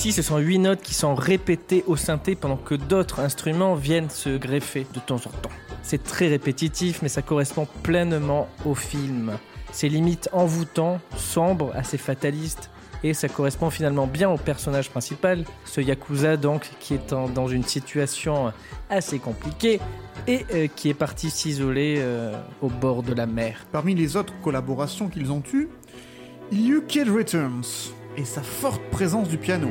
Ici, 0.00 0.12
ce 0.12 0.22
sont 0.22 0.38
huit 0.38 0.58
notes 0.58 0.80
qui 0.80 0.94
sont 0.94 1.14
répétées 1.14 1.84
au 1.86 1.94
synthé 1.94 2.34
pendant 2.34 2.56
que 2.56 2.74
d'autres 2.74 3.20
instruments 3.20 3.74
viennent 3.74 4.08
se 4.08 4.38
greffer 4.38 4.86
de 4.94 4.98
temps 4.98 5.16
en 5.16 5.28
temps. 5.28 5.50
C'est 5.82 6.02
très 6.02 6.28
répétitif, 6.28 7.02
mais 7.02 7.10
ça 7.10 7.20
correspond 7.20 7.68
pleinement 7.82 8.48
au 8.64 8.74
film. 8.74 9.32
C'est 9.72 9.90
limite 9.90 10.30
envoûtant, 10.32 11.02
sombre, 11.18 11.70
assez 11.74 11.98
fataliste, 11.98 12.70
et 13.04 13.12
ça 13.12 13.28
correspond 13.28 13.68
finalement 13.68 14.06
bien 14.06 14.30
au 14.30 14.38
personnage 14.38 14.88
principal, 14.88 15.44
ce 15.66 15.82
Yakuza 15.82 16.38
donc, 16.38 16.70
qui 16.80 16.94
est 16.94 17.10
dans 17.10 17.48
une 17.48 17.64
situation 17.64 18.54
assez 18.88 19.18
compliquée 19.18 19.80
et 20.26 20.46
euh, 20.54 20.66
qui 20.74 20.88
est 20.88 20.94
parti 20.94 21.28
s'isoler 21.28 21.96
euh, 21.98 22.32
au 22.62 22.70
bord 22.70 23.02
de 23.02 23.12
la 23.12 23.26
mer. 23.26 23.66
Parmi 23.70 23.94
les 23.94 24.16
autres 24.16 24.32
collaborations 24.40 25.08
qu'ils 25.08 25.30
ont 25.30 25.42
eues, 25.52 25.68
il 26.50 26.80
Kid 26.88 27.10
Returns 27.10 27.92
et 28.16 28.24
sa 28.24 28.42
forte 28.42 28.82
présence 28.90 29.28
du 29.28 29.38
piano. 29.38 29.68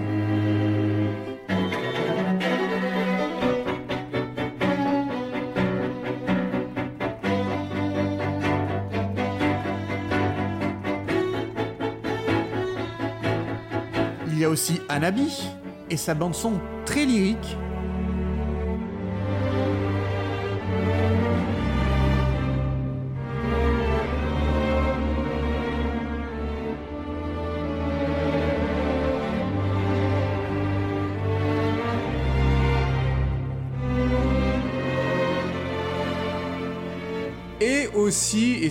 Il 14.28 14.40
y 14.40 14.46
a 14.46 14.50
aussi 14.50 14.80
Anabi 14.88 15.50
et 15.90 15.98
sa 15.98 16.14
bande 16.14 16.34
son 16.34 16.54
très 16.86 17.06
lyrique 17.06 17.58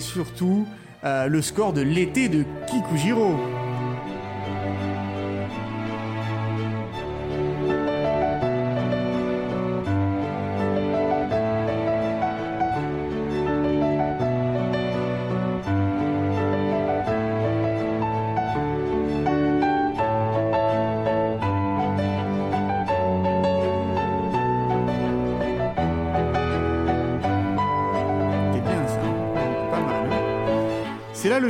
surtout 0.09 0.67
euh, 1.03 1.27
le 1.27 1.41
score 1.41 1.73
de 1.73 1.81
l'été 1.81 2.29
de 2.29 2.43
Kikujiro. 2.67 3.35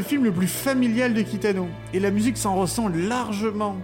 Film 0.10 0.24
le 0.24 0.32
plus 0.32 0.48
familial 0.48 1.14
de 1.14 1.22
Kitano, 1.22 1.68
et 1.94 2.00
la 2.00 2.10
musique 2.10 2.36
s'en 2.36 2.56
ressent 2.56 2.88
largement. 2.88 3.76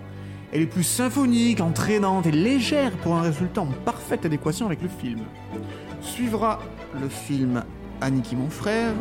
Elle 0.52 0.64
est 0.64 0.66
plus 0.66 0.82
symphonique, 0.82 1.62
entraînante 1.62 2.26
et 2.26 2.32
légère 2.32 2.94
pour 2.94 3.14
un 3.14 3.22
résultat 3.22 3.62
en 3.62 3.68
parfaite 3.68 4.26
adéquation 4.26 4.66
avec 4.66 4.82
le 4.82 4.90
film. 4.90 5.20
Suivra 6.02 6.62
le 7.00 7.10
film 7.10 7.64
Aniki 8.02 8.36
mon 8.36 8.50
frère. 8.50 8.94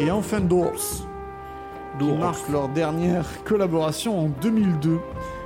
Et 0.00 0.10
enfin 0.10 0.40
Doors, 0.40 1.06
qui 2.00 2.04
marque 2.06 2.48
leur 2.48 2.68
dernière 2.70 3.44
collaboration 3.44 4.18
en 4.18 4.28
2002. 4.42 4.98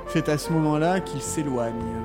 C'est 0.07 0.29
à 0.29 0.39
ce 0.39 0.51
moment-là 0.51 0.99
qu'ils 0.99 1.21
s'éloignent. 1.21 2.01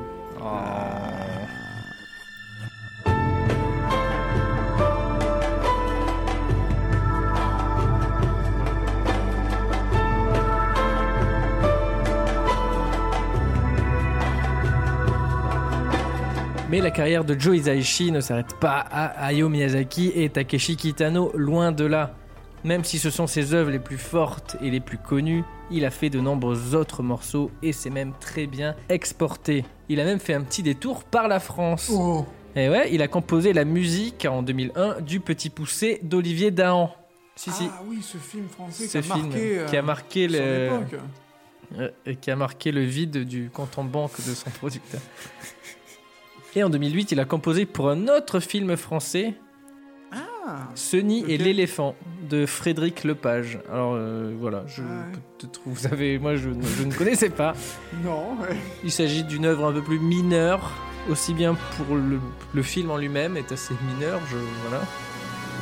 Mais 16.77 16.83
la 16.83 16.91
carrière 16.91 17.25
de 17.25 17.41
Joe 17.41 17.57
Hisaishi 17.57 18.13
ne 18.13 18.21
s'arrête 18.21 18.55
pas 18.61 18.81
à 18.81 19.07
Hayao 19.25 19.49
Miyazaki 19.49 20.13
et 20.15 20.29
Takeshi 20.29 20.77
Kitano, 20.77 21.33
loin 21.35 21.73
de 21.73 21.87
là. 21.87 22.15
Même 22.65 22.85
si 22.85 22.99
ce 22.99 23.09
sont 23.09 23.27
ses 23.27 23.55
œuvres 23.55 23.71
les 23.71 23.79
plus 23.79 23.97
fortes 23.97 24.59
et 24.61 24.71
les 24.71 24.81
plus 24.81 24.99
connues, 24.99 25.43
il 25.71 25.87
a 25.87 25.91
fait 25.91 26.11
de 26.11 26.21
nombreux 26.21 26.75
autres 26.75 27.03
morceaux 27.03 27.51
et 27.63 27.73
s'est 27.73 27.89
même 27.89 28.13
très 28.21 28.47
bien 28.47 28.77
exporté. 28.91 29.65
Il 29.89 30.01
a 30.01 30.05
même 30.05 30.21
fait 30.21 30.35
un 30.35 30.43
petit 30.43 30.63
détour 30.63 31.05
par 31.05 31.29
la 31.29 31.41
France. 31.41 31.91
Oh, 31.91 32.27
Et 32.55 32.69
ouais, 32.69 32.93
il 32.93 33.01
a 33.01 33.09
composé 33.09 33.55
la 33.55 33.65
musique 33.65 34.27
en 34.27 34.43
2001 34.43 35.01
du 35.01 35.21
Petit 35.21 35.49
Poussé 35.49 36.01
d'Olivier 36.03 36.51
Dahan. 36.51 36.95
Si, 37.37 37.53
si. 37.53 37.71
Ah 37.73 37.81
oui, 37.87 38.01
ce 38.03 38.19
film 38.19 38.49
français 38.51 38.87
Ce 38.87 38.91
qui 38.91 38.99
a 38.99 39.03
film 39.03 39.29
marqué, 39.29 39.59
euh, 39.59 39.67
qui 39.67 39.77
a 39.79 39.83
marqué 39.83 40.29
le, 40.29 40.71
euh, 41.79 41.91
qui 42.21 42.31
a 42.31 42.37
marqué 42.37 42.71
le 42.71 42.83
vide 42.83 43.25
du 43.25 43.49
compte 43.49 43.79
en 43.79 43.85
banque 43.85 44.19
de 44.19 44.35
son 44.35 44.51
producteur. 44.59 45.01
Et 46.57 46.65
en 46.65 46.71
2008, 46.71 47.13
il 47.13 47.21
a 47.21 47.25
composé 47.25 47.67
pour 47.67 47.91
un 47.91 48.09
autre 48.09 48.41
film 48.41 48.77
français, 48.77 49.35
Ah, 50.13 50.69
Sony 50.75 51.25
et 51.29 51.37
l'éléphant 51.39 51.95
de 52.31 52.47
Frédéric 52.47 53.05
Lepage. 53.05 53.59
Alors 53.71 53.93
euh, 53.95 54.33
voilà, 54.41 54.65
je, 54.67 54.83
Ah 54.83 54.87
ouais. 55.13 55.19
peut-être 55.39 55.61
vous 55.67 55.87
avez, 55.87 56.19
moi 56.19 56.35
je, 56.37 56.49
ne- 56.49 56.63
je 56.63 56.83
ne 56.85 56.93
connaissais 56.95 57.29
pas. 57.31 57.53
non, 58.03 58.37
ouais. 58.41 58.57
Il 58.85 58.91
s'agit 58.91 59.23
d'une 59.23 59.45
œuvre 59.45 59.67
un 59.67 59.73
peu 59.73 59.83
plus 59.83 59.99
mineure, 59.99 60.73
aussi 61.11 61.35
bien 61.35 61.57
pour 61.77 61.95
le, 61.97 62.19
le 62.55 62.63
film 62.63 62.91
en 62.91 62.97
lui-même 62.97 63.37
est 63.37 63.53
assez 63.53 63.75
mineur, 63.95 64.21
je 64.31 64.37
voilà. 64.69 64.83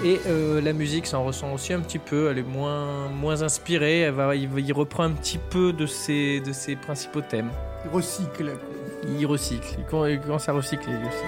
Et 0.05 0.21
euh, 0.27 0.61
la 0.61 0.73
musique 0.73 1.07
s'en 1.07 1.25
ressent 1.25 1.53
aussi 1.53 1.73
un 1.73 1.81
petit 1.81 1.99
peu, 2.01 2.29
elle 2.31 2.39
est 2.39 2.43
moins, 2.43 3.09
moins 3.09 3.43
inspirée, 3.43 4.01
elle 4.01 4.15
va, 4.15 4.35
il, 4.37 4.49
il 4.59 4.73
reprend 4.73 5.05
un 5.05 5.13
petit 5.13 5.39
peu 5.39 5.73
de 5.73 5.87
ses, 5.87 6.41
de 6.41 6.53
ses 6.53 6.77
principaux 6.77 7.21
thèmes. 7.21 7.51
Il 7.85 7.91
recycle. 7.91 8.53
Il 9.07 9.27
recycle, 9.27 9.77
il 9.79 9.85
com- 9.85 10.09
il 10.09 10.21
commence 10.21 10.49
à 10.49 10.53
recycler 10.53 10.93
lui 10.93 11.07
aussi. 11.07 11.25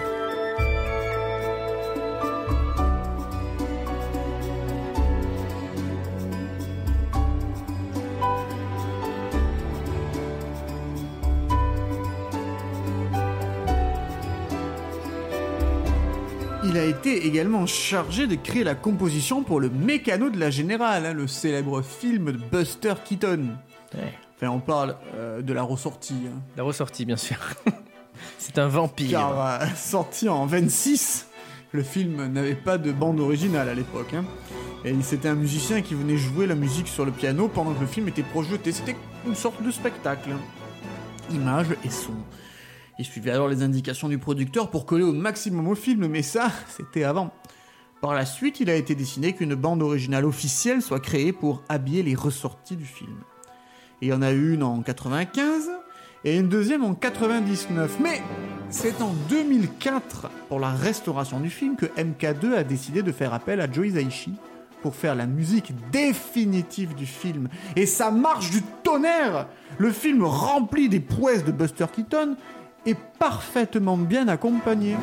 Il 16.65 16.77
a 16.77 16.85
été 16.85 17.27
également 17.27 17.65
chargé 17.67 18.27
de 18.27 18.35
créer 18.35 18.65
la 18.65 18.75
composition 18.75 19.43
pour 19.43 19.61
le 19.61 19.71
Mécano 19.71 20.31
de 20.31 20.39
la 20.39 20.51
Générale, 20.51 21.07
hein, 21.07 21.13
le 21.13 21.27
célèbre 21.27 21.81
film 21.83 22.33
de 22.33 22.39
Buster 22.39 22.95
Keaton. 23.05 23.51
Ouais. 23.95 24.15
Enfin, 24.37 24.49
on 24.51 24.61
parle 24.61 24.97
euh, 25.15 25.41
de 25.43 25.53
la 25.53 25.63
ressortie. 25.63 26.15
hein. 26.27 26.39
La 26.57 26.63
ressortie, 26.63 27.05
bien 27.07 27.17
sûr. 27.17 27.37
C'est 28.39 28.59
un 28.59 28.69
vampire. 28.69 29.11
Car 29.11 29.63
euh, 29.63 29.67
sorti 29.77 30.29
en 30.29 30.47
26, 30.47 31.27
le 31.73 31.83
film 31.83 32.27
n'avait 32.27 32.55
pas 32.55 32.77
de 32.79 32.93
bande 32.93 33.21
originale 33.21 33.69
à 33.69 33.75
l'époque. 33.75 34.13
hein. 34.15 34.25
Et 34.85 34.95
c'était 35.03 35.29
un 35.29 35.35
musicien 35.35 35.81
qui 35.83 35.95
venait 35.95 36.17
jouer 36.17 36.47
la 36.47 36.55
musique 36.55 36.87
sur 36.89 37.05
le 37.05 37.13
piano 37.13 37.49
pendant 37.49 37.73
que 37.73 37.81
le 37.81 37.87
film 37.87 38.09
était 38.09 38.23
projeté. 38.23 38.73
C'était 38.73 38.97
une 39.27 39.35
sorte 39.35 39.63
de 39.63 39.71
spectacle. 39.71 40.31
Images 41.31 41.75
et 41.85 41.91
son. 41.91 42.13
Il 42.99 43.05
suivait 43.05 43.33
alors 43.33 43.49
les 43.49 43.63
indications 43.63 44.09
du 44.09 44.19
producteur 44.19 44.71
pour 44.71 44.87
coller 44.87 45.03
au 45.05 45.13
maximum 45.13 45.67
au 45.69 45.75
film, 45.75 46.07
mais 46.07 46.23
ça, 46.23 46.51
c'était 46.69 47.05
avant. 47.05 47.33
Par 48.03 48.15
la 48.15 48.27
suite, 48.27 48.61
il 48.61 48.69
a 48.71 48.75
été 48.75 48.95
décidé 48.95 49.33
qu'une 49.33 49.55
bande 49.55 49.83
originale 49.83 50.25
officielle 50.27 50.83
soit 50.83 51.01
créée 51.01 51.33
pour 51.33 51.63
habiller 51.69 52.03
les 52.03 52.15
ressorties 52.15 52.77
du 52.77 52.85
film. 52.85 53.17
Il 54.03 54.09
y 54.09 54.13
en 54.13 54.21
a 54.23 54.31
une 54.31 54.63
en 54.63 54.83
95 54.83 55.71
et 56.25 56.37
une 56.37 56.49
deuxième 56.49 56.85
en 56.85 56.95
99. 56.95 57.97
Mais 58.01 58.23
C'est 58.69 59.01
en 59.01 59.15
2004, 59.29 60.29
pour 60.49 60.59
la 60.61 60.71
restauration 60.71 61.41
du 61.41 61.51
film, 61.51 61.77
que 61.77 61.87
MK2 61.87 62.55
a 62.55 62.65
décidé 62.65 63.03
de 63.03 63.13
faire 63.13 63.33
appel 63.33 63.61
à 63.61 63.71
Joe 63.71 63.87
Hisaishi 63.87 64.35
pour 64.83 64.95
faire 64.95 65.15
la 65.15 65.27
musique 65.27 65.73
définitive 65.91 66.95
du 66.95 67.07
film. 67.07 67.49
Et 67.75 67.87
ça 67.87 68.11
marche 68.11 68.51
du 68.51 68.63
tonnerre 68.83 69.47
Le 69.79 69.91
film 69.91 70.25
rempli 70.25 70.89
des 70.89 71.01
prouesses 71.01 71.45
de 71.45 71.53
Buster 71.53 71.87
Keaton 71.95 72.37
est 72.85 72.99
parfaitement 73.19 73.97
bien 73.97 74.29
accompagné. 74.29 74.97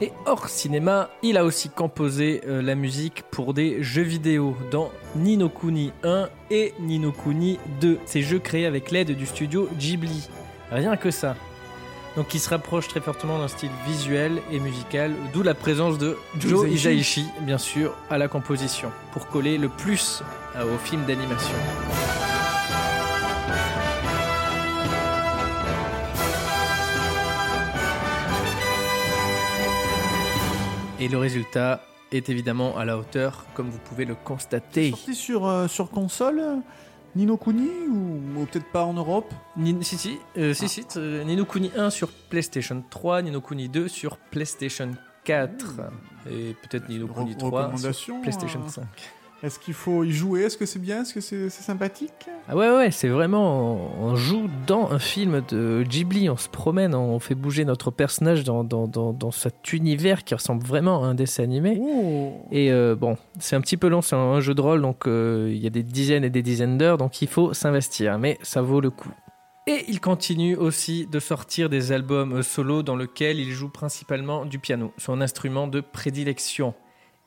Et 0.00 0.12
hors 0.26 0.48
cinéma, 0.48 1.10
il 1.22 1.36
a 1.36 1.44
aussi 1.44 1.70
composé 1.70 2.42
euh, 2.46 2.62
la 2.62 2.76
musique 2.76 3.24
pour 3.32 3.52
des 3.52 3.82
jeux 3.82 4.02
vidéo 4.02 4.56
dans 4.70 4.92
Nino 5.16 5.48
Kuni 5.48 5.92
1 6.04 6.28
et 6.50 6.72
Nino 6.78 7.10
Kuni 7.10 7.58
2, 7.80 7.98
ces 8.06 8.22
jeux 8.22 8.38
créés 8.38 8.66
avec 8.66 8.92
l'aide 8.92 9.16
du 9.16 9.26
studio 9.26 9.68
Ghibli. 9.76 10.28
Rien 10.70 10.96
que 10.96 11.10
ça. 11.10 11.34
Donc 12.16 12.32
il 12.32 12.38
se 12.38 12.48
rapproche 12.48 12.86
très 12.86 13.00
fortement 13.00 13.38
d'un 13.38 13.48
style 13.48 13.70
visuel 13.86 14.40
et 14.52 14.60
musical, 14.60 15.12
d'où 15.32 15.42
la 15.42 15.54
présence 15.54 15.98
de 15.98 16.16
Joe 16.38 16.50
Joe 16.50 16.70
Hisaishi, 16.70 17.24
bien 17.40 17.58
sûr, 17.58 17.94
à 18.08 18.18
la 18.18 18.28
composition, 18.28 18.92
pour 19.12 19.26
coller 19.26 19.58
le 19.58 19.68
plus 19.68 20.22
euh, 20.56 20.74
au 20.74 20.78
film 20.78 21.04
d'animation. 21.06 21.54
Et 31.00 31.08
le 31.08 31.18
résultat 31.18 31.82
est 32.12 32.28
évidemment 32.28 32.76
à 32.76 32.84
la 32.84 32.98
hauteur, 32.98 33.44
comme 33.54 33.68
vous 33.70 33.78
pouvez 33.78 34.04
le 34.04 34.14
constater. 34.14 34.90
Sorti 34.90 35.14
sur, 35.14 35.46
euh, 35.46 35.68
sur 35.68 35.90
console 35.90 36.38
euh, 36.40 36.56
Nino 37.14 37.36
Kuni 37.36 37.68
ou, 37.90 38.20
ou 38.40 38.44
peut-être 38.46 38.70
pas 38.72 38.84
en 38.84 38.94
Europe? 38.94 39.32
Ni- 39.56 39.84
si, 39.84 39.96
si, 39.98 40.18
euh, 40.36 40.54
si, 40.54 40.68
si, 40.68 40.84
euh, 40.96 41.22
Nino 41.24 41.44
Kuni 41.44 41.70
1 41.76 41.90
sur 41.90 42.08
PlayStation 42.08 42.82
3, 42.90 43.22
Nino 43.22 43.40
Kuni 43.40 43.68
2 43.68 43.88
sur 43.88 44.16
PlayStation 44.16 44.90
4, 45.24 45.80
et 46.30 46.54
peut-être 46.62 46.88
Nino 46.88 47.06
Kuni 47.06 47.34
Re- 47.34 47.36
3 47.38 47.92
sur 47.92 48.20
PlayStation 48.22 48.60
euh, 48.64 48.68
5. 48.68 48.84
Est-ce 49.40 49.60
qu'il 49.60 49.74
faut 49.74 50.02
y 50.02 50.10
jouer? 50.10 50.42
Est-ce 50.42 50.56
que 50.56 50.66
c'est 50.66 50.80
bien? 50.80 51.02
Est-ce 51.02 51.14
que 51.14 51.20
c'est 51.20 51.48
sympathique? 51.48 52.26
Ah 52.48 52.56
ouais, 52.56 52.70
ouais, 52.70 52.90
c'est 52.90 53.06
vraiment. 53.06 53.78
On 54.00 54.16
joue 54.16 54.48
dans 54.66 54.90
un 54.90 54.98
film 54.98 55.42
de 55.48 55.84
Ghibli, 55.88 56.28
on 56.28 56.36
se 56.36 56.48
promène, 56.48 56.92
on 56.92 57.20
fait 57.20 57.36
bouger 57.36 57.64
notre 57.64 57.92
personnage 57.92 58.42
dans, 58.42 58.64
dans, 58.64 58.88
dans, 58.88 59.12
dans 59.12 59.30
cet 59.30 59.72
univers 59.72 60.24
qui 60.24 60.34
ressemble 60.34 60.64
vraiment 60.66 61.04
à 61.04 61.06
un 61.06 61.14
dessin 61.14 61.44
animé. 61.44 61.78
Oh 61.80 62.32
Et 62.50 62.72
euh, 62.72 62.96
bon, 62.96 63.16
c'est 63.38 63.54
un 63.54 63.60
petit 63.60 63.76
peu 63.76 63.86
long, 63.86 64.02
c'est 64.02 64.16
un, 64.16 64.18
un 64.18 64.40
jeu 64.40 64.54
de 64.54 64.60
rôle, 64.60 64.82
donc 64.82 65.06
euh, 65.06 65.48
il 65.52 65.58
y 65.58 65.68
a 65.68 65.70
des 65.70 65.84
dizaines 65.84 66.24
et 66.24 66.30
des 66.30 66.42
dizaines 66.42 66.76
d'heures, 66.76 66.98
donc 66.98 67.22
il 67.22 67.28
faut 67.28 67.54
s'investir, 67.54 68.18
mais 68.18 68.38
ça 68.42 68.60
vaut 68.60 68.80
le 68.80 68.90
coup. 68.90 69.12
Et 69.68 69.84
il 69.86 70.00
continue 70.00 70.56
aussi 70.56 71.06
de 71.06 71.20
sortir 71.20 71.68
des 71.68 71.92
albums 71.92 72.38
euh, 72.38 72.42
solo 72.42 72.82
dans 72.82 72.96
lesquels 72.96 73.38
il 73.38 73.50
joue 73.50 73.68
principalement 73.68 74.46
du 74.46 74.58
piano, 74.58 74.92
son 74.96 75.20
instrument 75.20 75.68
de 75.68 75.80
prédilection. 75.80 76.74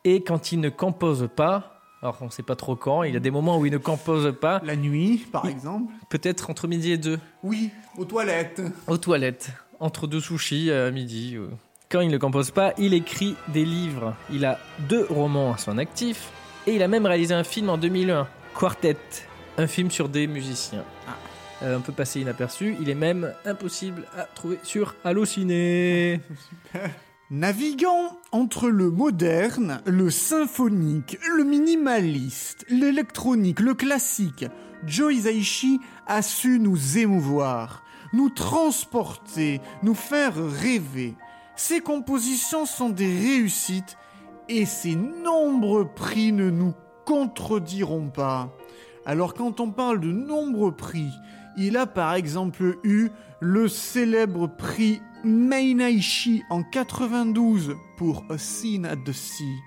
Et 0.03 0.24
quand 0.24 0.51
il 0.51 0.59
ne 0.59 0.70
compose 0.70 1.30
pas, 1.34 1.78
alors 2.02 2.18
on 2.22 2.30
sait 2.30 2.43
pas 2.43 2.56
trop 2.56 2.76
quand, 2.76 3.04
il 3.04 3.14
y 3.14 3.18
a 3.18 3.20
des 3.20 3.32
moments 3.32 3.58
où 3.60 3.66
il 3.66 3.72
ne 3.72 3.78
compose 3.78 4.34
pas, 4.39 4.62
La 4.66 4.76
nuit, 4.76 5.26
par 5.32 5.45
exemple 5.45 5.91
peut-être 6.10 6.49
entre 6.49 6.68
midi 6.68 6.91
et 6.91 6.97
deux, 6.97 7.20
Oui, 7.43 7.70
aux 7.97 8.06
toilettes. 8.06 8.62
aux 8.88 8.97
toilettes, 8.97 9.52
entre 9.80 10.08
deux 10.08 10.20
sushis 10.20 10.72
à 10.72 10.89
midi. 10.91 11.36
euh. 11.36 11.47
Quand 11.89 11.99
il 12.02 12.10
ne 12.10 12.18
compose 12.18 12.52
pas, 12.52 12.74
il 12.78 12.93
écrit 12.93 13.36
des 13.49 13.66
livres. 13.66 14.16
Il 14.32 14.45
a 14.45 14.60
deux 14.88 15.06
romans 15.10 15.54
à 15.54 15.58
son 15.58 15.78
actif 15.78 16.30
et 16.66 16.74
il 16.76 16.82
a 16.84 16.88
même 16.88 17.06
réalisé 17.06 17.34
un 17.34 17.43
film 17.43 17.70
en 17.70 17.78
2001, 17.78 18.28
Quartet, 18.56 18.95
un 19.58 19.68
film 19.68 19.91
sur 19.91 20.08
des 20.08 20.26
musiciens. 20.28 20.84
Euh, 21.64 21.78
on 21.78 21.82
peut 21.82 21.91
passer 21.91 22.22
inaperçu, 22.22 22.76
il 22.82 22.89
est 22.89 22.95
même 22.95 23.34
impossible 23.45 24.06
à 24.18 24.24
trouver 24.24 24.58
sur 24.64 24.95
Allociné. 25.04 26.20
Naviguant 27.34 28.18
entre 28.34 28.68
le 28.68 28.92
moderne, 28.92 29.82
le 29.86 30.10
symphonique, 30.10 31.18
le 31.38 31.46
minimaliste, 31.46 32.66
l'électronique, 32.68 33.62
le 33.62 33.74
classique, 33.74 34.44
Joe 34.86 35.14
Hisaishi 35.14 35.80
a 36.08 36.24
su 36.24 36.60
nous 36.60 36.98
émouvoir, 36.98 37.84
nous 38.12 38.30
transporter, 38.30 39.62
nous 39.82 39.94
faire 39.94 40.34
rêver. 40.36 41.16
Ses 41.56 41.80
compositions 41.80 42.66
sont 42.66 42.90
des 42.90 43.08
réussites 43.08 43.98
et 44.50 44.66
ses 44.66 44.96
nombreux 44.96 45.88
prix 45.88 46.34
ne 46.34 46.50
nous 46.50 46.74
contrediront 47.06 48.10
pas. 48.10 48.54
Alors 49.06 49.36
quand 49.36 49.62
on 49.62 49.72
parle 49.72 50.02
de 50.02 50.12
nombreux 50.12 50.76
prix, 50.76 51.14
il 51.56 51.78
a 51.78 51.88
par 51.88 52.14
exemple 52.14 52.78
eu 52.84 53.10
le 53.40 53.70
célèbre 53.70 54.48
prix 54.48 55.02
Meinaishi 55.24 56.44
en 56.50 56.64
92 56.64 57.76
pour 57.98 58.24
A 58.30 58.38
Scene 58.38 58.86
at 58.86 58.98
the 58.98 59.12
Sea, 59.12 59.60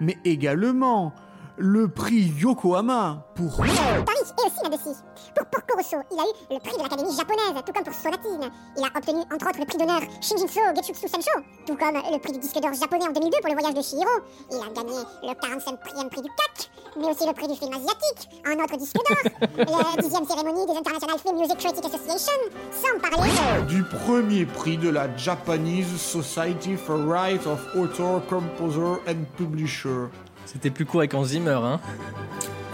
mais 0.00 0.18
également 0.24 1.12
le 1.58 1.88
prix 1.88 2.32
Yokohama 2.38 3.26
pour 3.34 3.56
Paris 3.56 3.70
et 3.70 4.46
aussi 4.46 4.62
là-dessus. 4.62 5.00
Pour 5.34 5.46
Porco 5.46 5.76
Rosso, 5.76 5.96
il 6.10 6.18
a 6.18 6.24
eu 6.24 6.54
le 6.54 6.60
prix 6.60 6.76
de 6.76 6.82
l'Académie 6.82 7.16
japonaise, 7.16 7.62
tout 7.64 7.72
comme 7.72 7.84
pour 7.84 7.94
Sonatine. 7.94 8.50
Il 8.76 8.84
a 8.84 8.88
obtenu 8.96 9.20
entre 9.32 9.48
autres 9.48 9.60
le 9.60 9.66
prix 9.66 9.78
d'honneur 9.78 10.00
Shinjinso 10.20 10.60
Getsutsu 10.76 11.08
Sensho, 11.08 11.40
tout 11.66 11.76
comme 11.76 11.94
le 11.94 12.18
prix 12.18 12.32
du 12.32 12.38
disque 12.38 12.60
d'or 12.60 12.72
japonais 12.74 13.06
en 13.08 13.12
2002 13.12 13.38
pour 13.40 13.48
le 13.48 13.54
voyage 13.54 13.74
de 13.74 13.82
Shihiro. 13.82 14.10
Il 14.50 14.56
a 14.60 14.68
gagné 14.72 14.98
le 15.22 15.32
45e 15.32 16.08
prix 16.08 16.22
du 16.22 16.28
CAC, 16.28 16.70
mais 16.96 17.06
aussi 17.06 17.26
le 17.26 17.32
prix 17.32 17.48
du 17.48 17.56
film 17.56 17.72
asiatique, 17.72 18.28
un 18.44 18.62
autre 18.62 18.76
disque 18.76 18.96
d'or, 18.96 19.32
la 19.56 20.02
10e 20.02 20.26
cérémonie 20.28 20.66
des 20.66 20.76
International 20.76 21.18
Film 21.18 21.38
Music 21.38 21.58
Critic 21.58 21.84
Association, 21.84 22.38
sans 22.70 22.98
parler 23.00 23.30
du 23.68 23.82
premier 23.84 24.44
prix 24.44 24.76
de 24.76 24.90
la 24.90 25.14
Japanese 25.16 26.00
Society 26.00 26.76
for 26.76 26.98
Right 27.06 27.46
of 27.46 27.60
Author, 27.76 28.20
Composer 28.28 29.00
and 29.08 29.24
Publisher. 29.36 30.10
C'était 30.52 30.70
plus 30.70 30.84
court 30.84 31.00
avec 31.00 31.14
Hans 31.14 31.24
Zimmer, 31.24 31.58
hein. 31.62 31.80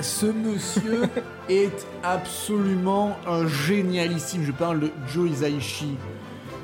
Ce 0.00 0.26
monsieur 0.26 1.08
est 1.48 1.86
absolument 2.02 3.16
un 3.24 3.46
génialissime. 3.46 4.44
Je 4.44 4.50
parle 4.50 4.80
de 4.80 4.90
Joe 5.12 5.30
Hisaishi. 5.30 5.96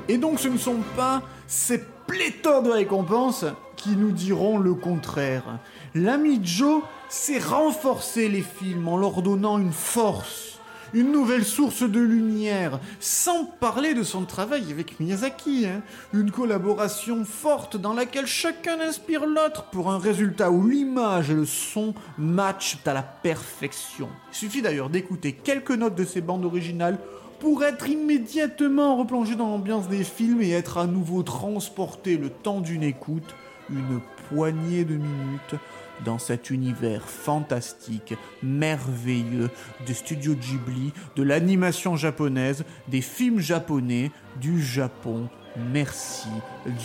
Et 0.09 0.17
donc 0.17 0.39
ce 0.39 0.49
ne 0.49 0.57
sont 0.57 0.81
pas 0.97 1.21
ces 1.47 1.81
pléthores 2.05 2.63
de 2.63 2.69
récompenses 2.69 3.45
qui 3.77 3.91
nous 3.91 4.11
diront 4.11 4.57
le 4.57 4.73
contraire. 4.73 5.59
L'ami 5.93 6.41
Joe 6.43 6.81
sait 7.07 7.39
renforcer 7.39 8.27
les 8.27 8.41
films 8.41 8.87
en 8.89 8.97
leur 8.97 9.21
donnant 9.21 9.57
une 9.57 9.71
force, 9.71 10.54
une 10.95 11.11
nouvelle 11.11 11.43
source 11.43 11.83
de 11.83 11.99
lumière, 11.99 12.79
sans 13.01 13.43
parler 13.43 13.93
de 13.93 14.01
son 14.01 14.23
travail 14.23 14.71
avec 14.71 14.99
Miyazaki. 14.99 15.67
hein. 15.67 15.81
Une 16.13 16.31
collaboration 16.31 17.25
forte 17.25 17.75
dans 17.75 17.93
laquelle 17.93 18.27
chacun 18.27 18.79
inspire 18.79 19.25
l'autre 19.25 19.65
pour 19.71 19.91
un 19.91 19.99
résultat 19.99 20.49
où 20.49 20.65
l'image 20.65 21.29
et 21.29 21.35
le 21.35 21.45
son 21.45 21.93
matchent 22.17 22.77
à 22.85 22.93
la 22.93 23.03
perfection. 23.03 24.07
Il 24.31 24.35
suffit 24.35 24.61
d'ailleurs 24.61 24.89
d'écouter 24.89 25.33
quelques 25.33 25.71
notes 25.71 25.95
de 25.95 26.05
ces 26.05 26.21
bandes 26.21 26.45
originales 26.45 26.97
pour 27.41 27.65
être 27.65 27.89
immédiatement 27.89 28.95
replongé 28.95 29.35
dans 29.35 29.49
l'ambiance 29.49 29.89
des 29.89 30.05
films 30.05 30.41
et 30.41 30.51
être 30.51 30.77
à 30.77 30.87
nouveau 30.87 31.23
transporté 31.23 32.15
le 32.15 32.29
temps 32.29 32.61
d'une 32.61 32.83
écoute, 32.83 33.35
une 33.69 33.99
poignée 34.29 34.85
de 34.85 34.95
minutes, 34.95 35.55
dans 36.03 36.19
cet 36.19 36.49
univers 36.49 37.07
fantastique, 37.07 38.13
merveilleux 38.43 39.49
des 39.85 39.93
studios 39.93 40.35
Ghibli, 40.35 40.91
de 41.15 41.23
l'animation 41.23 41.95
japonaise, 41.95 42.65
des 42.87 43.01
films 43.01 43.39
japonais, 43.39 44.11
du 44.41 44.61
Japon. 44.61 45.29
Merci, 45.71 46.27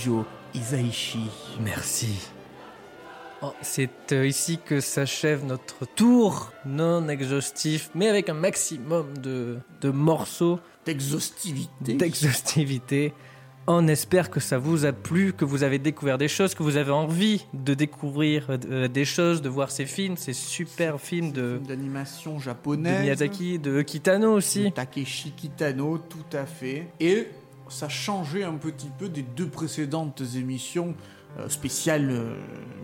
Joe 0.03 0.25
Hisaishi. 0.55 1.29
Merci. 1.61 2.31
Oh, 3.43 3.53
c'est 3.63 4.13
euh, 4.13 4.27
ici 4.27 4.59
que 4.63 4.81
s'achève 4.81 5.47
notre 5.47 5.87
tour 5.87 6.53
non 6.67 7.09
exhaustif, 7.09 7.89
mais 7.95 8.07
avec 8.09 8.29
un 8.29 8.35
maximum 8.35 9.17
de, 9.19 9.59
de 9.81 9.91
morceaux 9.91 10.61
D'exhaustivité. 10.85 11.95
d'exhaustivité. 11.95 13.15
On 13.73 13.87
espère 13.87 14.31
que 14.31 14.41
ça 14.41 14.59
vous 14.59 14.85
a 14.85 14.93
plu, 14.93 15.33
que 15.33 15.45
vous 15.45 15.63
avez 15.63 15.79
découvert 15.79 16.19
des 16.19 16.27
choses, 16.27 16.57
que 16.57 16.65
vous 16.65 16.77
avez 16.77 16.91
envie 16.91 17.47
de 17.55 17.73
découvrir 17.73 18.49
euh, 18.51 18.89
des 18.89 19.05
choses, 19.05 19.43
de 19.43 19.49
voir 19.49 19.71
ces 19.71 19.87
films, 19.87 20.17
ces 20.17 20.33
super 20.33 21.01
films 21.01 21.31
de, 21.31 21.61
d'animation 21.69 22.39
de 22.39 22.43
japonaise. 22.43 23.03
Miyazaki, 23.03 23.61
de 23.61 23.83
Kitano 23.83 24.33
aussi. 24.33 24.65
de 24.65 24.69
Takeshi 24.71 25.31
Kitano, 25.31 25.99
tout 25.99 26.37
à 26.37 26.47
fait. 26.47 26.89
Et 26.99 27.29
ça 27.69 27.89
changeait 27.89 28.43
un 28.43 28.55
petit 28.55 28.91
peu 28.99 29.09
des 29.09 29.23
deux 29.23 29.47
précédentes 29.47 30.21
émissions 30.35 30.97
euh, 31.39 31.49
spéciales 31.49 32.11
euh, 32.11 32.35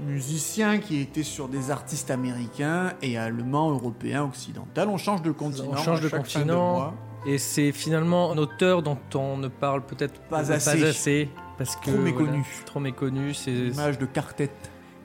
musiciens 0.06 0.78
qui 0.78 1.00
étaient 1.00 1.24
sur 1.24 1.48
des 1.48 1.72
artistes 1.72 2.12
américains 2.12 2.92
et 3.02 3.18
allemands, 3.18 3.72
européens, 3.72 4.22
occidentaux. 4.22 4.82
On 4.82 4.98
change 4.98 5.22
de 5.22 5.32
continent. 5.32 5.70
On 5.72 5.76
change 5.78 6.00
de 6.00 6.08
continent. 6.08 6.94
Et 7.26 7.38
c'est 7.38 7.72
finalement 7.72 8.30
un 8.32 8.38
auteur 8.38 8.82
dont 8.82 8.98
on 9.14 9.36
ne 9.36 9.48
parle 9.48 9.82
peut-être 9.84 10.20
Pas 10.30 10.52
assez. 10.52 11.28
parce 11.58 11.74
que 11.76 11.90
Trop 11.90 11.98
méconnu. 12.00 12.26
voilà, 12.28 12.64
trop 12.66 12.80
méconnu. 12.80 13.34
C'est 13.34 13.50
Image 13.52 13.98
de 13.98 14.06
quartet. 14.06 14.50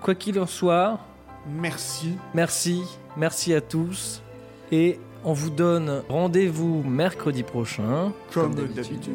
quoi 0.02 0.14
qu'il 0.16 0.40
en 0.40 0.46
soit. 0.46 1.00
Merci. 1.50 2.18
Merci, 2.36 2.84
merci 3.18 3.54
à 3.56 3.62
tous. 3.62 4.22
Et 4.72 5.00
on 5.24 5.34
vous 5.34 5.50
donne 5.50 6.04
rendez-vous 6.10 6.84
mercredi 6.84 7.42
prochain 7.44 8.12
Comme 8.34 8.54
d'habitude. 8.56 9.10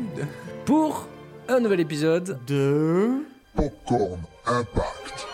pour 0.64 1.07
un 1.48 1.61
nouvel 1.61 1.80
épisode. 1.80 2.40
De... 2.46 3.22
Popcorn 3.54 4.18
Impact. 4.46 5.26